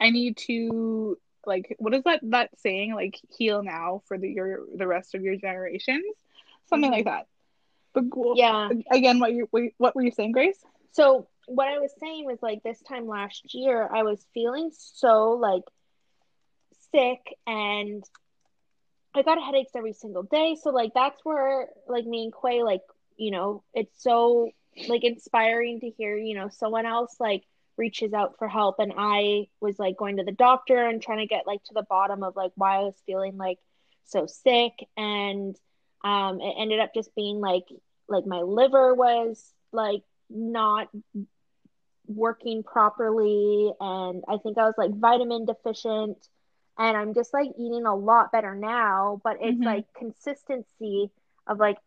i 0.00 0.10
need 0.10 0.36
to 0.36 1.18
like 1.46 1.74
what 1.78 1.94
is 1.94 2.02
that 2.04 2.20
that 2.22 2.50
saying 2.58 2.94
like 2.94 3.18
heal 3.36 3.62
now 3.62 4.02
for 4.06 4.18
the 4.18 4.28
your 4.28 4.60
the 4.76 4.86
rest 4.86 5.14
of 5.14 5.22
your 5.22 5.36
generations 5.36 6.04
something 6.68 6.90
Mhm. 6.90 6.94
like 6.94 7.04
that 7.04 7.26
but 7.94 8.10
cool 8.10 8.34
yeah. 8.36 8.68
again 8.90 9.18
what 9.20 9.32
you 9.32 9.48
what 9.78 9.94
were 9.94 10.02
you 10.02 10.10
saying 10.10 10.32
grace 10.32 10.64
So 10.92 11.28
what 11.46 11.68
I 11.68 11.78
was 11.78 11.92
saying 12.00 12.24
was 12.26 12.42
like 12.42 12.62
this 12.62 12.80
time 12.82 13.06
last 13.06 13.54
year, 13.54 13.88
I 13.92 14.02
was 14.02 14.26
feeling 14.34 14.70
so 14.72 15.30
like 15.32 15.62
sick 16.92 17.20
and 17.46 18.02
I 19.16 19.22
got 19.22 19.42
headaches 19.42 19.72
every 19.74 19.92
single 19.92 20.22
day. 20.22 20.56
So 20.60 20.70
like 20.70 20.92
that's 20.94 21.24
where 21.24 21.68
like 21.88 22.04
me 22.04 22.24
and 22.24 22.32
Quay 22.32 22.62
like, 22.62 22.82
you 23.16 23.30
know, 23.30 23.62
it's 23.74 24.02
so 24.02 24.50
like 24.88 25.04
inspiring 25.04 25.80
to 25.80 25.90
hear, 25.90 26.16
you 26.16 26.34
know, 26.34 26.48
someone 26.48 26.86
else 26.86 27.16
like 27.18 27.44
reaches 27.76 28.12
out 28.12 28.38
for 28.38 28.48
help. 28.48 28.76
And 28.78 28.92
I 28.96 29.48
was 29.60 29.78
like 29.78 29.96
going 29.96 30.18
to 30.18 30.24
the 30.24 30.32
doctor 30.32 30.86
and 30.86 31.02
trying 31.02 31.18
to 31.18 31.26
get 31.26 31.46
like 31.46 31.62
to 31.64 31.74
the 31.74 31.86
bottom 31.88 32.22
of 32.22 32.36
like 32.36 32.52
why 32.56 32.76
I 32.76 32.82
was 32.82 33.02
feeling 33.06 33.36
like 33.36 33.58
so 34.04 34.26
sick. 34.26 34.72
And 34.96 35.56
um 36.04 36.40
it 36.40 36.54
ended 36.58 36.80
up 36.80 36.92
just 36.94 37.14
being 37.14 37.40
like 37.40 37.64
like 38.08 38.26
my 38.26 38.40
liver 38.40 38.94
was 38.94 39.52
like 39.72 40.02
not 40.28 40.88
working 42.06 42.62
properly. 42.62 43.72
And 43.80 44.24
I 44.28 44.36
think 44.38 44.58
I 44.58 44.64
was 44.64 44.74
like 44.78 44.94
vitamin 44.94 45.46
deficient 45.46 46.18
and 46.78 46.96
I'm 46.96 47.14
just 47.14 47.32
like 47.32 47.50
eating 47.58 47.84
a 47.86 47.94
lot 47.94 48.32
better 48.32 48.54
now 48.54 49.20
but 49.24 49.36
it's 49.40 49.64
Mhm. 49.64 49.64
like 49.64 49.86
consistency 49.96 51.10
of 51.46 51.58
like 51.58 51.78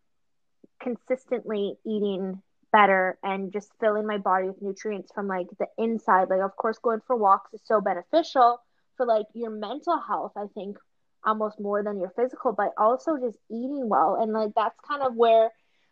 consistently 0.80 1.76
eating 1.86 2.42
better 2.72 3.18
and 3.22 3.52
just 3.52 3.72
filling 3.80 4.06
my 4.06 4.18
body 4.18 4.46
with 4.48 4.60
nutrients 4.62 5.12
from 5.12 5.26
like 5.28 5.46
the 5.58 5.66
inside 5.78 6.28
like 6.30 6.40
of 6.40 6.56
course 6.56 6.78
going 6.82 7.00
for 7.06 7.16
walks 7.16 7.52
is 7.52 7.60
so 7.64 7.80
beneficial 7.80 8.58
for 8.96 9.06
like 9.06 9.26
your 9.34 9.50
mental 9.50 9.98
health 10.00 10.32
I 10.36 10.46
think 10.54 10.76
almost 11.24 11.60
more 11.60 11.82
than 11.82 11.98
your 11.98 12.10
physical 12.16 12.52
but 12.52 12.72
also 12.78 13.16
just 13.18 13.38
eating 13.50 13.88
well 13.88 14.16
and 14.20 14.32
like 14.32 14.50
that's 14.56 14.78
kind 14.88 15.02
of 15.02 15.14
where 15.16 15.50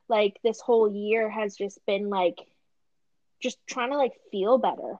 like 0.08 0.36
this 0.42 0.60
whole 0.60 0.90
year 0.90 1.28
has 1.30 1.56
just 1.56 1.78
been 1.86 2.08
like 2.08 2.36
just 3.40 3.58
trying 3.66 3.90
to 3.90 3.96
like 3.96 4.12
feel 4.30 4.58
better 4.58 4.96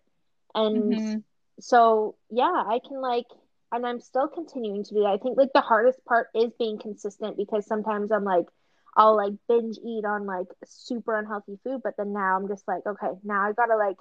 and 0.55 0.99
Mhm. 0.99 1.23
so 1.61 2.15
yeah 2.31 2.63
i 2.69 2.79
can 2.87 3.01
like 3.01 3.27
and 3.73 3.87
i'm 3.87 4.01
still 4.01 4.29
continuing 4.29 4.85
to 4.85 4.95
do 4.95 5.01
that. 5.01 5.09
I 5.09 5.19
think 5.19 5.37
like 5.39 5.53
the 5.55 5.61
hardest 5.61 6.05
part 6.05 6.29
is 6.35 6.53
being 6.59 6.79
consistent 6.79 7.37
because 7.37 7.67
sometimes 7.67 8.13
i'm 8.13 8.25
like 8.25 8.47
i'll 8.97 9.17
like 9.17 9.35
binge 9.49 9.77
eat 9.85 10.05
on 10.05 10.27
like 10.27 10.47
super 10.65 11.19
unhealthy 11.19 11.59
food 11.63 11.81
but 11.85 11.95
then 11.97 12.13
now 12.13 12.37
i'm 12.37 12.49
just 12.49 12.67
like 12.67 12.87
okay 12.87 13.09
now 13.25 13.43
i 13.43 13.53
gotta 13.53 13.77
like 13.77 13.97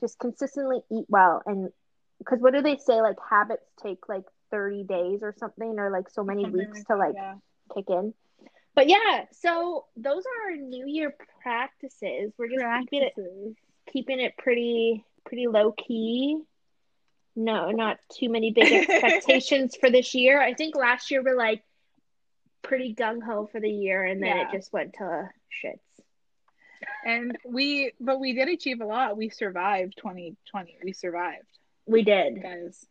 just 0.00 0.18
consistently 0.18 0.78
eat 0.90 1.06
well. 1.08 1.42
And 1.46 1.70
because 2.18 2.40
what 2.40 2.54
do 2.54 2.62
they 2.62 2.76
say 2.76 3.00
like 3.00 3.16
habits 3.30 3.66
take 3.82 4.08
like 4.08 4.24
30 4.50 4.84
days 4.84 5.20
or 5.22 5.34
something 5.38 5.78
or 5.78 5.90
like 5.90 6.08
so 6.08 6.24
many 6.24 6.44
Something 6.44 6.66
weeks 6.66 6.84
that, 6.84 6.94
to 6.94 6.98
like 6.98 7.14
yeah. 7.14 7.34
kick 7.74 7.86
in? 7.88 8.14
But 8.74 8.88
yeah 8.88 9.24
so 9.32 9.86
those 9.96 10.24
are 10.24 10.50
our 10.50 10.56
new 10.56 10.86
year 10.86 11.14
practices. 11.42 12.32
We're 12.38 12.48
just 12.48 12.64
keeping 12.90 13.02
it 13.02 13.14
keeping 13.92 14.20
it 14.20 14.36
pretty 14.38 15.04
pretty 15.24 15.46
low 15.46 15.72
key. 15.72 16.38
No, 17.40 17.70
not 17.70 17.98
too 18.12 18.28
many 18.28 18.50
big 18.50 18.72
expectations 18.90 19.76
for 19.80 19.90
this 19.90 20.12
year. 20.14 20.40
I 20.42 20.54
think 20.54 20.74
last 20.74 21.10
year 21.12 21.22
we're 21.22 21.36
like 21.36 21.62
pretty 22.62 22.94
gung 22.96 23.22
ho 23.22 23.48
for 23.52 23.60
the 23.60 23.70
year, 23.70 24.04
and 24.04 24.20
then 24.20 24.36
Yeah. 24.36 24.48
it 24.48 24.52
just 24.52 24.72
went 24.72 24.94
to 24.94 25.28
shits. 25.62 25.78
and 27.04 27.36
we 27.44 27.92
but 28.00 28.18
we 28.20 28.32
did 28.32 28.48
achieve 28.48 28.80
a 28.80 28.84
lot 28.84 29.16
we 29.16 29.28
survived 29.30 29.94
2020 29.96 30.78
we 30.84 30.92
survived 30.92 31.46
We 31.86 32.02
did, 32.02 32.42
guys 32.42 32.84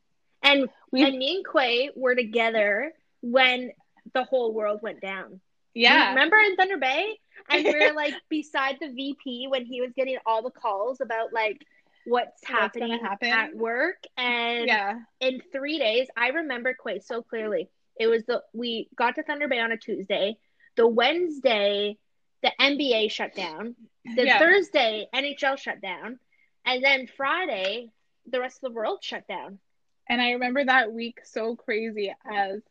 and 0.43 0.69
we 0.91 1.03
and 1.03 1.17
me 1.17 1.35
and 1.37 1.45
Quay 1.45 1.91
were 1.95 2.15
together 2.15 2.91
when 3.21 3.71
the 4.13 4.23
whole 4.23 4.53
world 4.53 4.81
went 4.81 5.01
down. 5.01 5.39
yeah 5.73 6.09
remember 6.09 6.37
in 6.37 6.55
Thunder 6.55 6.77
Bay, 6.77 7.17
and 7.49 7.65
we 7.65 7.73
were 7.79 7.93
like 7.93 8.13
beside 8.29 8.77
the 8.79 8.89
VP 8.93 9.47
when 9.49 9.65
he 9.65 9.81
was 9.81 9.91
getting 9.95 10.17
all 10.25 10.41
the 10.41 10.51
calls 10.51 10.99
about 11.01 11.31
like 11.33 11.61
what's 12.07 12.45
happening 12.45 12.99
happen? 12.99 13.29
at 13.29 13.55
work, 13.55 14.03
and 14.17 14.67
yeah 14.67 14.99
in 15.19 15.41
three 15.51 15.79
days, 15.79 16.07
I 16.15 16.29
remember 16.29 16.75
quite 16.79 17.03
so 17.03 17.21
clearly. 17.21 17.69
It 17.99 18.07
was 18.07 18.23
the 18.25 18.43
we 18.53 18.89
got 18.95 19.15
to 19.15 19.23
Thunder 19.23 19.47
Bay 19.47 19.59
on 19.59 19.71
a 19.71 19.77
Tuesday. 19.77 20.37
The 20.75 20.87
Wednesday, 20.87 21.97
the 22.43 22.51
NBA 22.59 23.11
shut 23.11 23.33
down. 23.33 23.75
The 24.15 24.25
Yeah. 24.25 24.39
Thursday, 24.39 25.07
NHL 25.13 25.57
shut 25.57 25.81
down, 25.81 26.19
and 26.65 26.83
then 26.83 27.07
Friday, 27.07 27.89
the 28.27 28.39
rest 28.39 28.57
of 28.63 28.69
the 28.69 28.75
world 28.75 29.03
shut 29.03 29.27
down. 29.27 29.59
And 30.07 30.21
I 30.21 30.31
remember 30.31 30.63
that 30.63 30.93
week 30.93 31.19
so 31.25 31.55
crazy 31.55 32.13
as 32.25 32.61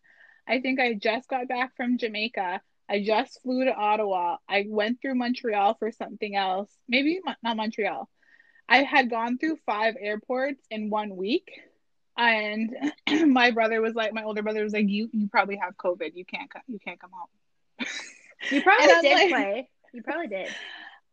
I 0.47 0.61
think 0.61 0.81
I 0.81 0.95
just 0.95 1.28
got 1.28 1.49
back 1.49 1.76
from 1.76 1.99
Jamaica. 1.99 2.61
I 2.88 3.02
just 3.02 3.43
flew 3.43 3.64
to 3.64 3.75
Ottawa. 3.75 4.37
I 4.49 4.66
went 4.69 5.02
through 5.02 5.16
Montreal 5.16 5.75
for 5.75 5.90
something 5.90 6.37
else. 6.37 6.71
Maybe 6.88 7.21
not 7.43 7.57
Montreal. 7.57 8.09
I 8.69 8.83
had 8.83 9.11
gone 9.11 9.39
through 9.39 9.59
five 9.67 9.95
airports 10.01 10.63
in 10.71 10.91
one 10.91 11.17
week. 11.17 11.51
And 12.19 12.75
my 13.27 13.51
brother 13.51 13.81
was 13.81 13.95
like, 13.95 14.13
my 14.13 14.25
older 14.25 14.43
brother 14.43 14.63
was 14.63 14.73
like, 14.73 14.89
you 14.89 15.09
you 15.13 15.29
probably 15.29 15.57
have 15.57 15.77
COVID. 15.77 16.13
You 16.15 16.25
can't 16.25 16.51
co- 16.51 16.61
you 16.67 16.79
can't 16.79 17.01
come 17.01 17.11
home. 17.13 17.87
You 18.51 18.63
probably 18.63 18.87
did 19.01 19.15
like- 19.15 19.31
play. 19.31 19.69
You 19.93 20.03
probably 20.03 20.27
did. 20.29 20.49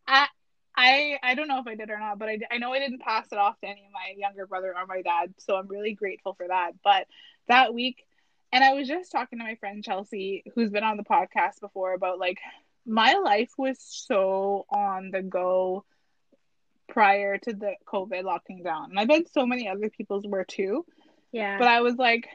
I 0.08 0.28
I 0.76 1.18
I 1.24 1.36
don't 1.36 1.48
know 1.48 1.60
if 1.60 1.68
I 1.68 1.76
did 1.76 1.90
or 1.90 2.00
not, 2.00 2.20
but 2.20 2.30
I, 2.30 2.40
I 2.52 2.58
know 2.58 2.74
I 2.74 2.80
didn't 2.80 3.02
pass 3.02 3.28
it 3.32 3.38
off 3.38 3.60
to 3.62 3.68
any 3.68 3.86
of 3.86 3.92
my 3.94 4.14
younger 4.18 4.46
brother 4.46 4.74
or 4.78 4.86
my 4.86 5.02
dad, 5.02 5.34
so 5.38 5.56
I'm 5.56 5.68
really 5.68 5.94
grateful 5.94 6.34
for 6.34 6.48
that. 6.48 6.72
But 6.84 7.08
that 7.48 7.74
week, 7.74 8.06
and 8.52 8.64
I 8.64 8.74
was 8.74 8.88
just 8.88 9.12
talking 9.12 9.40
to 9.40 9.46
my 9.46 9.56
friend 9.56 9.84
Chelsea, 9.84 10.44
who's 10.54 10.70
been 10.70 10.84
on 10.84 10.98
the 10.98 11.04
podcast 11.04 11.60
before, 11.62 11.94
about 11.94 12.20
like 12.20 12.40
my 12.86 13.14
life 13.14 13.52
was 13.58 13.78
so 13.80 14.66
on 14.70 15.12
the 15.12 15.22
go 15.22 15.86
prior 16.94 17.40
to 17.40 17.54
the 17.54 17.74
COVID 17.88 18.24
locking 18.24 18.62
down, 18.62 18.92
and 18.92 19.00
I 19.00 19.06
bet 19.06 19.28
so 19.34 19.46
many 19.48 19.68
other 19.68 19.90
people's 19.90 20.28
were 20.28 20.46
too. 20.46 20.86
Yeah, 21.32 21.58
But 21.58 21.68
I 21.68 21.82
was 21.82 21.96
like, 21.96 22.30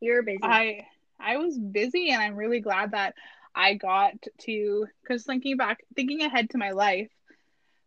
you're 0.00 0.22
busy. 0.22 0.38
I 0.42 0.86
I 1.18 1.36
was 1.36 1.58
busy 1.58 2.10
and 2.10 2.22
I'm 2.22 2.36
really 2.36 2.60
glad 2.60 2.92
that 2.92 3.14
I 3.54 3.74
got 3.74 4.12
to 4.42 4.86
cuz 5.08 5.24
thinking 5.24 5.56
back 5.56 5.78
thinking 5.96 6.22
ahead 6.22 6.50
to 6.50 6.58
my 6.58 6.70
life 6.70 7.10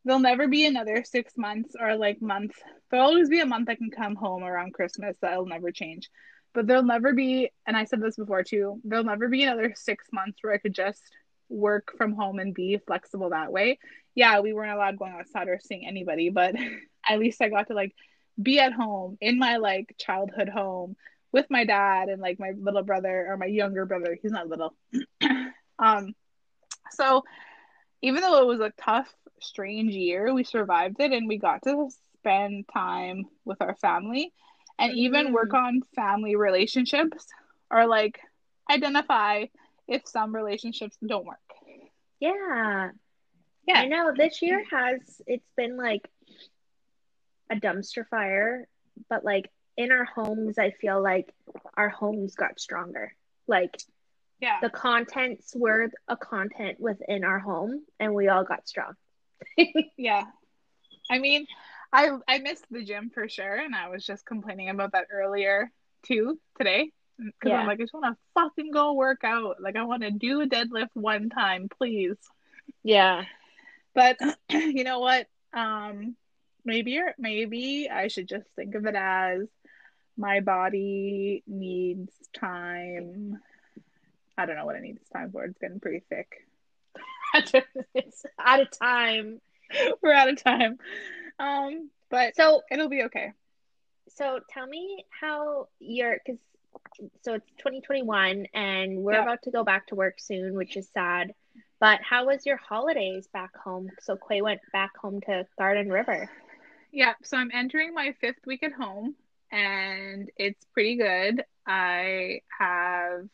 there'll 0.03 0.19
never 0.19 0.47
be 0.47 0.65
another 0.65 1.03
6 1.03 1.37
months 1.37 1.75
or 1.79 1.95
like 1.95 2.21
month. 2.21 2.53
There'll 2.89 3.05
always 3.05 3.29
be 3.29 3.41
a 3.41 3.45
month 3.45 3.69
I 3.69 3.75
can 3.75 3.91
come 3.91 4.15
home 4.15 4.43
around 4.43 4.73
Christmas 4.73 5.15
that'll 5.21 5.45
never 5.45 5.71
change. 5.71 6.09
But 6.53 6.67
there'll 6.67 6.83
never 6.83 7.13
be 7.13 7.51
and 7.65 7.77
I 7.77 7.85
said 7.85 8.01
this 8.01 8.17
before 8.17 8.43
too 8.43 8.81
there'll 8.83 9.05
never 9.05 9.29
be 9.29 9.43
another 9.43 9.73
6 9.75 10.05
months 10.11 10.39
where 10.41 10.53
I 10.53 10.57
could 10.57 10.73
just 10.73 11.03
work 11.47 11.93
from 11.97 12.13
home 12.13 12.39
and 12.39 12.53
be 12.53 12.77
flexible 12.85 13.29
that 13.29 13.51
way 13.51 13.79
yeah 14.19 14.41
we 14.41 14.51
weren't 14.51 14.73
allowed 14.73 14.99
going 14.99 15.13
outside 15.13 15.47
or 15.47 15.59
seeing 15.63 15.87
anybody 15.87 16.29
but 16.29 16.53
at 17.09 17.19
least 17.19 17.41
I 17.41 17.47
got 17.47 17.67
to 17.67 17.73
like 17.73 17.95
be 18.41 18.59
at 18.59 18.73
home 18.73 19.17
in 19.21 19.39
my 19.39 19.57
like 19.57 19.95
childhood 19.97 20.49
home 20.49 20.97
with 21.31 21.45
my 21.49 21.63
dad 21.63 22.09
and 22.09 22.21
like 22.21 22.37
my 22.37 22.51
little 22.57 22.83
brother 22.83 23.27
or 23.29 23.37
my 23.37 23.45
younger 23.45 23.85
brother. 23.85 24.17
He's 24.21 24.31
not 24.31 24.47
little. 24.47 24.75
Um 25.81 26.13
so 26.91 27.23
even 28.01 28.19
though 28.19 28.41
it 28.41 28.47
was 28.47 28.59
a 28.59 28.73
tough 28.77 29.07
strange 29.39 29.93
year 29.95 30.33
we 30.33 30.43
survived 30.43 30.97
it 30.99 31.13
and 31.13 31.25
we 31.25 31.37
got 31.37 31.63
to 31.63 31.87
spend 32.17 32.65
time 32.73 33.23
with 33.45 33.61
our 33.61 33.75
family 33.75 34.33
and 34.77 34.91
even 34.91 35.31
work 35.31 35.53
on 35.53 35.79
family 35.95 36.35
relationships 36.35 37.27
or 37.71 37.87
like 37.87 38.19
identify 38.69 39.45
if 39.87 40.05
some 40.05 40.35
relationships 40.35 40.97
don't 41.07 41.25
work. 41.25 41.37
Yeah, 42.19 42.89
yeah 43.69 43.81
I 43.81 43.85
know. 43.85 44.13
This 44.15 44.41
year 44.41 44.63
mm-hmm. 44.63 44.75
has 44.75 45.21
it's 45.27 45.51
been 45.55 45.77
like 45.77 46.07
a 47.49 47.55
dumpster 47.55 48.07
fire, 48.07 48.67
but 49.09 49.23
like 49.23 49.49
in 49.77 49.91
our 49.91 50.05
homes, 50.05 50.57
I 50.57 50.71
feel 50.71 51.01
like 51.01 51.33
our 51.77 51.89
homes 51.89 52.35
got 52.35 52.59
stronger. 52.59 53.13
Like 53.47 53.77
Yeah. 54.41 54.59
the 54.61 54.69
contents 54.69 55.55
were 55.55 55.91
a 56.07 56.17
content 56.17 56.79
within 56.79 57.23
our 57.23 57.39
home, 57.39 57.85
and 57.99 58.13
we 58.13 58.27
all 58.27 58.43
got 58.43 58.67
strong. 58.67 58.93
Yeah. 59.97 60.25
I 61.11 61.19
mean, 61.19 61.45
I 61.93 62.09
I 62.27 62.39
missed 62.39 62.65
the 62.71 62.83
gym 62.83 63.09
for 63.13 63.29
sure, 63.29 63.55
and 63.55 63.75
I 63.75 63.89
was 63.89 64.05
just 64.05 64.25
complaining 64.25 64.69
about 64.69 64.91
that 64.93 65.07
earlier 65.11 65.71
too 66.03 66.39
today. 66.57 66.91
Because 67.17 67.49
Yeah. 67.49 67.59
I'm 67.59 67.67
like, 67.67 67.79
I 67.79 67.83
just 67.83 67.93
want 67.93 68.05
to 68.05 68.17
fucking 68.33 68.71
go 68.71 68.93
work 68.93 69.23
out. 69.23 69.61
Like, 69.61 69.75
I 69.75 69.83
want 69.83 70.03
to 70.03 70.11
do 70.11 70.41
a 70.41 70.47
deadlift 70.47 70.93
one 70.93 71.29
time, 71.29 71.67
please. 71.69 72.17
Yeah. 72.83 73.25
But 73.93 74.17
you 74.49 74.83
know 74.83 74.99
what? 74.99 75.27
Um, 75.53 76.15
maybe 76.65 76.91
you're, 76.91 77.13
maybe 77.17 77.89
I 77.91 78.07
should 78.07 78.27
just 78.27 78.47
think 78.55 78.75
of 78.75 78.85
it 78.85 78.95
as 78.95 79.47
my 80.17 80.41
body 80.41 81.43
needs 81.47 82.11
time. 82.33 83.39
I 84.37 84.45
don't 84.45 84.55
know 84.55 84.65
what 84.65 84.75
it 84.75 84.81
needs 84.81 85.01
time 85.11 85.31
for. 85.31 85.43
It's 85.45 85.57
getting 85.59 85.79
pretty 85.79 86.03
thick. 86.09 86.45
it's 87.93 88.25
out 88.39 88.61
of 88.61 88.69
time. 88.77 89.41
We're 90.01 90.13
out 90.13 90.29
of 90.29 90.41
time. 90.43 90.77
Um, 91.39 91.89
but 92.09 92.35
So 92.35 92.61
it'll 92.71 92.89
be 92.89 93.03
okay. 93.03 93.33
so 94.09 94.39
tell 94.49 94.65
me 94.65 95.05
how 95.09 95.67
you're 95.79 96.17
because 96.25 96.39
so 97.21 97.33
it's 97.35 97.49
2021 97.59 98.47
and 98.53 99.03
we're 99.03 99.21
about 99.21 99.43
to 99.43 99.51
go 99.51 99.63
back 99.63 99.87
to 99.87 99.95
work 99.95 100.15
soon, 100.19 100.53
which 100.53 100.75
is 100.75 100.89
sad. 100.93 101.33
But 101.79 102.01
how 102.01 102.25
was 102.25 102.45
your 102.45 102.57
holidays 102.57 103.27
back 103.31 103.55
home? 103.55 103.89
So 104.01 104.17
Quay 104.17 104.41
went 104.41 104.61
back 104.73 104.97
home 104.97 105.21
to 105.21 105.45
Garden 105.57 105.89
River. 105.89 106.29
Yeah, 106.91 107.13
so 107.23 107.37
I'm 107.37 107.51
entering 107.53 107.93
my 107.93 108.13
fifth 108.19 108.45
week 108.45 108.63
at 108.63 108.73
home 108.73 109.15
and 109.51 110.29
it's 110.35 110.65
pretty 110.73 110.95
good. 110.95 111.43
I 111.65 112.41
have 112.57 113.27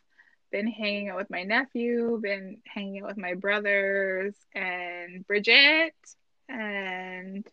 been 0.51 0.67
hanging 0.67 1.09
out 1.09 1.17
with 1.17 1.29
my 1.29 1.43
nephew, 1.43 2.19
been 2.21 2.57
hanging 2.65 3.01
out 3.01 3.07
with 3.07 3.17
my 3.17 3.33
brothers 3.33 4.35
and 4.53 5.25
Bridget 5.25 5.95
and 6.47 7.47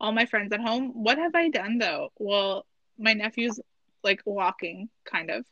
all 0.00 0.12
my 0.12 0.26
friends 0.26 0.52
at 0.52 0.60
home. 0.60 1.02
What 1.02 1.18
have 1.18 1.34
I 1.34 1.48
done 1.48 1.78
though? 1.78 2.10
Well, 2.18 2.66
my 2.98 3.14
nephew's 3.14 3.60
like 4.04 4.22
walking, 4.24 4.88
kind 5.04 5.30
of. 5.30 5.44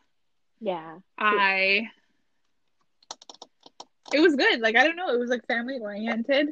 Yeah. 0.60 0.98
I 1.18 1.88
it 4.12 4.20
was 4.20 4.34
good. 4.36 4.60
Like 4.60 4.76
I 4.76 4.84
don't 4.84 4.96
know, 4.96 5.10
it 5.12 5.18
was 5.18 5.30
like 5.30 5.46
family 5.46 5.78
oriented. 5.80 6.48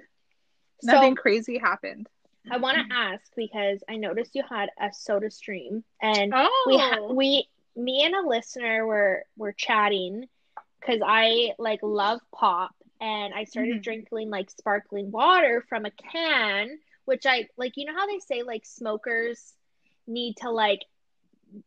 Nothing 0.83 1.15
crazy 1.15 1.59
happened. 1.59 2.09
I 2.51 2.59
want 2.59 2.79
to 2.79 2.95
ask 2.95 3.23
because 3.35 3.83
I 3.89 3.97
noticed 3.97 4.35
you 4.35 4.45
had 4.49 4.71
a 4.81 4.93
soda 4.93 5.31
stream 5.31 5.83
and 6.01 6.33
Oh, 6.35 6.65
we 6.69 6.79
ha- 6.79 7.13
we 7.13 7.49
me 7.75 8.05
and 8.05 8.15
a 8.15 8.27
listener 8.29 8.87
were 8.87 9.25
were 9.37 9.53
chatting 9.53 10.27
because 10.81 11.01
I 11.05 11.53
like 11.59 11.81
love 11.83 12.21
pop 12.35 12.75
and 13.01 13.35
I 13.35 13.45
started 13.45 13.79
Mhm. 13.79 13.83
drinking 13.83 14.31
like 14.31 14.51
sparkling 14.51 15.11
water 15.11 15.65
from 15.69 15.87
a 15.87 15.91
can, 15.91 16.79
which 17.05 17.27
I 17.27 17.49
like. 17.57 17.77
You 17.77 17.87
know 17.87 17.95
how 17.95 18.07
they 18.07 18.21
say 18.21 18.43
like 18.43 18.65
smokers 18.65 19.55
need 20.07 20.37
to 20.39 20.51
like 20.51 20.85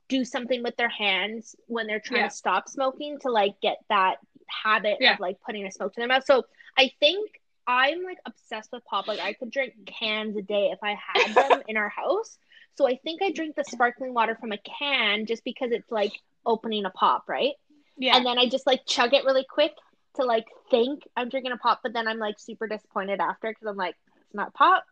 do 0.08 0.24
something 0.24 0.64
with 0.64 0.76
their 0.78 0.90
hands 0.90 1.56
when 1.68 1.88
they're 1.88 2.00
trying 2.00 2.22
Yeah. 2.22 2.28
to 2.30 2.36
stop 2.36 2.68
smoking 2.70 3.20
to 3.20 3.32
like 3.32 3.60
get 3.62 3.78
that 3.90 4.18
habit 4.64 4.98
Yeah. 5.00 5.14
of 5.14 5.20
like 5.20 5.38
putting 5.46 5.66
a 5.66 5.72
smoke 5.72 5.94
to 5.94 6.02
their 6.02 6.08
mouth. 6.08 6.24
So 6.26 6.44
I 6.78 6.92
think 7.00 7.30
I'm 7.68 8.04
like 8.04 8.18
obsessed 8.26 8.72
with 8.72 8.84
pop. 8.86 9.08
Like 9.08 9.20
I 9.20 9.34
could 9.34 9.52
drink 9.52 9.74
cans 9.86 10.36
a 10.38 10.42
day 10.42 10.72
if 10.74 10.80
I 10.84 10.96
had 10.96 11.36
them 11.50 11.62
in 11.68 11.78
our 11.78 11.90
house. 11.90 12.38
So 12.76 12.88
I 12.88 12.96
think 13.04 13.22
I 13.22 13.32
drink 13.32 13.56
the 13.56 13.64
sparkling 13.64 14.14
water 14.14 14.36
from 14.40 14.52
a 14.52 14.58
can 14.58 15.26
just 15.26 15.44
because 15.44 15.72
it's 15.72 15.92
like 15.92 16.14
opening 16.46 16.86
a 16.86 16.90
pop, 16.90 17.26
right? 17.28 17.54
yeah. 17.98 18.16
And 18.16 18.26
then 18.26 18.40
I 18.40 18.48
just 18.48 18.66
like 18.66 18.86
chug 18.86 19.14
it 19.14 19.26
really 19.26 19.46
quick 19.50 19.74
to 20.16 20.24
like 20.24 20.46
think 20.72 21.04
I'm 21.16 21.30
drinking 21.30 21.52
a 21.52 21.58
pop, 21.58 21.82
but 21.84 21.94
then 21.94 22.08
I'm 22.08 22.18
like 22.20 22.40
super 22.40 22.68
disappointed 22.68 23.20
after 23.20 23.50
because 23.50 23.68
I'm 23.68 23.76
like, 23.76 23.96
it's 24.26 24.34
not 24.34 24.54
pop. 24.54 24.86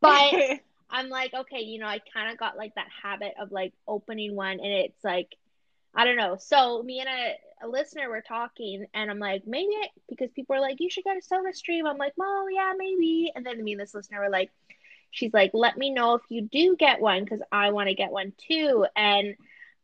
But 0.00 0.32
I'm 0.90 1.08
like, 1.10 1.34
okay, 1.34 1.60
you 1.60 1.78
know, 1.78 1.86
I 1.86 2.00
kind 2.14 2.32
of 2.32 2.38
got 2.38 2.56
like 2.56 2.74
that 2.76 2.88
habit 3.02 3.34
of 3.40 3.52
like 3.52 3.74
opening 3.86 4.34
one 4.34 4.52
and 4.60 4.72
it's 4.72 5.04
like, 5.04 5.28
I 5.94 6.04
don't 6.04 6.16
know. 6.16 6.36
So 6.38 6.82
me 6.82 7.00
and 7.00 7.08
a, 7.08 7.66
a 7.66 7.68
listener 7.68 8.08
were 8.08 8.20
talking 8.20 8.86
and 8.94 9.10
I'm 9.10 9.18
like, 9.18 9.46
maybe 9.46 9.72
I, 9.72 9.88
because 10.08 10.30
people 10.32 10.56
are 10.56 10.60
like, 10.60 10.80
you 10.80 10.90
should 10.90 11.04
get 11.04 11.16
a 11.16 11.22
soda 11.22 11.52
stream. 11.52 11.86
I'm 11.86 11.96
like, 11.96 12.12
well, 12.16 12.50
yeah, 12.50 12.72
maybe. 12.76 13.32
And 13.34 13.44
then 13.44 13.62
me 13.62 13.72
and 13.72 13.80
this 13.80 13.94
listener 13.94 14.20
were 14.20 14.30
like, 14.30 14.50
she's 15.10 15.32
like, 15.32 15.50
let 15.54 15.76
me 15.76 15.90
know 15.90 16.14
if 16.14 16.22
you 16.28 16.42
do 16.42 16.76
get 16.76 17.00
one 17.00 17.24
because 17.24 17.40
I 17.50 17.70
want 17.70 17.88
to 17.88 17.94
get 17.94 18.10
one 18.10 18.32
too. 18.48 18.86
And 18.94 19.34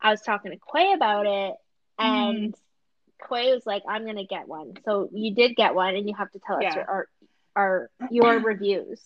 I 0.00 0.10
was 0.10 0.20
talking 0.20 0.52
to 0.52 0.58
Quay 0.58 0.92
about 0.92 1.26
it 1.26 1.54
and 1.98 2.52
mm-hmm. 2.52 3.34
Quay 3.34 3.52
was 3.52 3.66
like, 3.66 3.82
I'm 3.88 4.04
going 4.04 4.16
to 4.16 4.26
get 4.26 4.46
one. 4.46 4.74
So 4.84 5.08
you 5.12 5.34
did 5.34 5.56
get 5.56 5.74
one 5.74 5.96
and 5.96 6.08
you 6.08 6.14
have 6.14 6.30
to 6.32 6.38
tell 6.38 6.64
us 6.64 6.74
your, 6.74 6.90
our, 6.90 7.08
our, 7.56 7.90
your 8.10 8.38
reviews. 8.40 9.00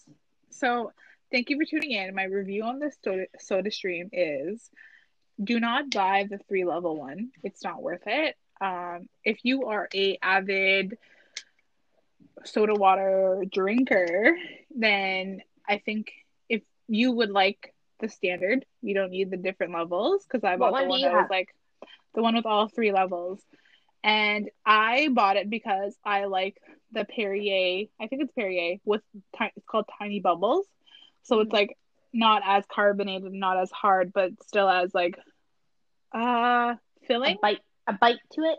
So, 0.51 0.93
thank 1.31 1.51
you 1.51 1.59
for 1.59 1.65
tuning 1.65 1.93
in. 1.93 2.15
My 2.15 2.25
review 2.25 2.65
on 2.65 2.79
this 2.79 2.97
soda, 3.05 3.27
soda 3.39 3.71
stream 3.71 4.09
is 4.13 4.71
do 5.43 5.61
not 5.61 5.91
buy 5.91 6.27
the 6.29 6.39
three 6.49 6.65
level 6.65 6.97
one. 6.97 7.31
It's 7.43 7.63
not 7.63 7.83
worth 7.83 8.03
it. 8.07 8.37
Um, 8.61 9.09
if 9.25 9.39
you 9.45 9.67
are 9.67 9.89
a 9.95 10.19
avid 10.23 10.99
soda 12.45 12.75
water 12.75 13.45
drinker, 13.51 14.37
then 14.75 15.41
I 15.69 15.79
think 15.79 16.13
if 16.49 16.63
you 16.89 17.13
would 17.13 17.31
like 17.31 17.75
the 18.01 18.09
standard, 18.09 18.65
you 18.83 18.95
don't 18.95 19.11
need 19.11 19.31
the 19.31 19.37
different 19.37 19.73
levels 19.73 20.25
because 20.25 20.45
I 20.45 20.57
What 20.57 20.71
bought 20.71 20.79
the 20.79 20.85
one 20.85 20.85
do 20.85 20.89
one 20.89 21.01
you 21.01 21.07
that 21.07 21.15
was 21.15 21.31
like 21.31 21.49
the 22.15 22.23
one 22.23 22.35
with 22.35 22.47
all 22.47 22.69
three 22.69 22.93
levels. 22.93 23.41
And 24.03 24.51
I 24.65 25.09
bought 25.09 25.37
it 25.37 25.51
because 25.51 25.97
I 26.05 26.25
like 26.25 26.57
the 26.93 27.05
Perrier. 27.05 27.87
I 28.01 28.07
think 28.07 28.23
it's 28.23 28.33
Perrier 28.33 28.79
with 28.85 29.03
ti- 29.37 29.53
it's 29.57 29.67
called 29.67 29.87
Tiny 29.99 30.21
Bubbles. 30.21 30.67
So 31.23 31.41
it's 31.41 31.53
like 31.53 31.77
not 32.13 32.43
as 32.45 32.65
carbonated, 32.73 33.33
not 33.33 33.59
as 33.59 33.71
hard, 33.71 34.13
but 34.13 34.31
still 34.47 34.69
as 34.69 34.95
like 34.95 35.19
uh 36.13 36.75
filling. 37.07 37.37
A 37.37 37.39
bite, 37.41 37.61
a 37.87 37.93
bite 37.93 38.19
to 38.33 38.43
it. 38.43 38.59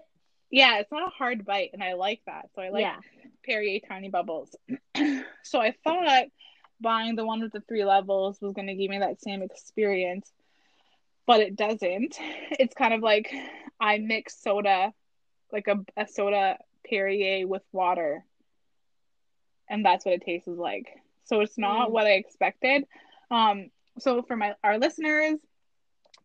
Yeah, 0.51 0.79
it's 0.79 0.91
not 0.91 1.07
a 1.07 1.11
hard 1.11 1.45
bite, 1.45 1.71
and 1.73 1.83
I 1.83 1.93
like 1.93 2.21
that. 2.25 2.49
So 2.55 2.61
I 2.61 2.69
like 2.69 2.81
yeah. 2.81 2.97
Perrier 3.45 3.79
Tiny 3.87 4.09
Bubbles. 4.09 4.55
so 5.43 5.59
I 5.59 5.73
thought 5.83 6.27
buying 6.81 7.15
the 7.15 7.25
one 7.25 7.41
with 7.41 7.51
the 7.51 7.61
three 7.67 7.85
levels 7.85 8.39
was 8.41 8.53
going 8.53 8.67
to 8.67 8.73
give 8.75 8.89
me 8.89 8.99
that 8.99 9.21
same 9.21 9.41
experience, 9.41 10.31
but 11.25 11.41
it 11.41 11.55
doesn't. 11.55 12.17
It's 12.51 12.73
kind 12.73 12.93
of 12.93 13.01
like 13.01 13.31
I 13.79 13.97
mix 13.99 14.41
soda, 14.41 14.93
like 15.51 15.67
a, 15.67 15.77
a 15.97 16.07
soda 16.07 16.57
Perrier 16.89 17.47
with 17.47 17.61
water, 17.71 18.23
and 19.69 19.85
that's 19.85 20.05
what 20.05 20.15
it 20.15 20.23
tastes 20.25 20.47
like. 20.47 20.87
So 21.25 21.41
it's 21.41 21.57
not 21.57 21.89
Mm. 21.89 21.91
what 21.91 22.07
I 22.07 22.11
expected. 22.13 22.85
Um, 23.31 23.69
so 23.99 24.21
for 24.23 24.35
my 24.35 24.55
our 24.63 24.77
listeners, 24.77 25.39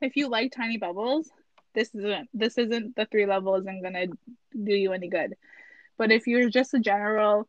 if 0.01 0.17
you 0.17 0.29
like 0.29 0.53
Tiny 0.53 0.79
Bubbles, 0.79 1.31
this 1.75 1.95
isn't 1.95 2.29
this 2.35 2.59
isn't 2.59 2.97
the 2.97 3.07
three 3.07 3.27
level 3.27 3.55
isn't 3.57 3.83
gonna 3.83 4.07
do 4.07 4.75
you 4.75 4.93
any 4.93 5.09
good. 5.09 5.35
But 5.99 6.11
if 6.13 6.27
you're 6.27 6.51
just 6.51 6.75
a 6.75 6.81
general 6.81 7.49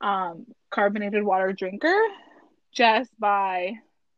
um, 0.00 0.46
carbonated 0.70 1.22
water 1.22 1.52
drinker, 1.52 1.96
just 2.72 3.10
buy 3.18 3.74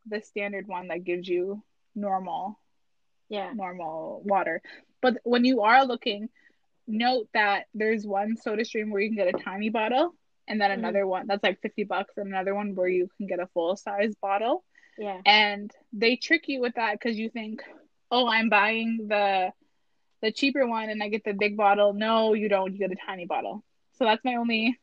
the 0.09 0.21
standard 0.21 0.67
one 0.67 0.89
that 0.89 1.05
gives 1.05 1.29
you 1.29 1.63
normal 1.95 2.59
Yeah. 3.29 3.53
normal 3.55 4.23
water. 4.25 4.61
But 5.01 5.19
when 5.25 5.45
you 5.45 5.63
are 5.63 5.85
looking, 5.85 6.29
note 6.87 7.29
that 7.35 7.67
there's 7.75 8.07
one 8.07 8.37
soda 8.37 8.65
stream 8.65 8.91
where 8.91 9.01
you 9.01 9.09
can 9.09 9.17
get 9.17 9.35
a 9.35 9.45
tiny 9.45 9.71
bottle 9.71 10.15
and 10.49 10.61
then 10.61 10.71
Mhm. 10.71 10.79
another 10.79 11.07
one 11.07 11.27
that's 11.27 11.43
like 11.43 11.61
50 11.61 11.85
bucks 11.85 12.15
and 12.17 12.29
another 12.29 12.55
one 12.55 12.75
where 12.75 12.89
you 12.89 13.09
can 13.17 13.27
get 13.27 13.41
a 13.41 13.47
full 13.49 13.77
size 13.77 14.15
bottle 14.21 14.65
Yeah. 14.99 15.23
and 15.25 15.71
they 15.93 16.17
trick 16.17 16.45
you 16.49 16.61
with 16.61 16.75
that 16.75 16.93
because 16.95 17.19
you 17.19 17.29
think 17.31 17.63
oh 18.11 18.29
i'm 18.29 18.49
buying 18.49 19.07
the 19.09 19.51
the 20.23 20.33
cheaper 20.33 20.67
one 20.67 20.89
and 20.91 21.03
i 21.03 21.09
get 21.09 21.25
the 21.25 21.33
big 21.33 21.57
bottle 21.57 21.93
no 21.93 22.35
you 22.35 22.49
don't 22.49 22.73
you 22.73 22.79
get 22.79 22.93
a 22.93 23.07
tiny 23.07 23.27
bottle 23.27 23.65
so 23.93 24.05
that's 24.05 24.25
my 24.25 24.35
only 24.37 24.79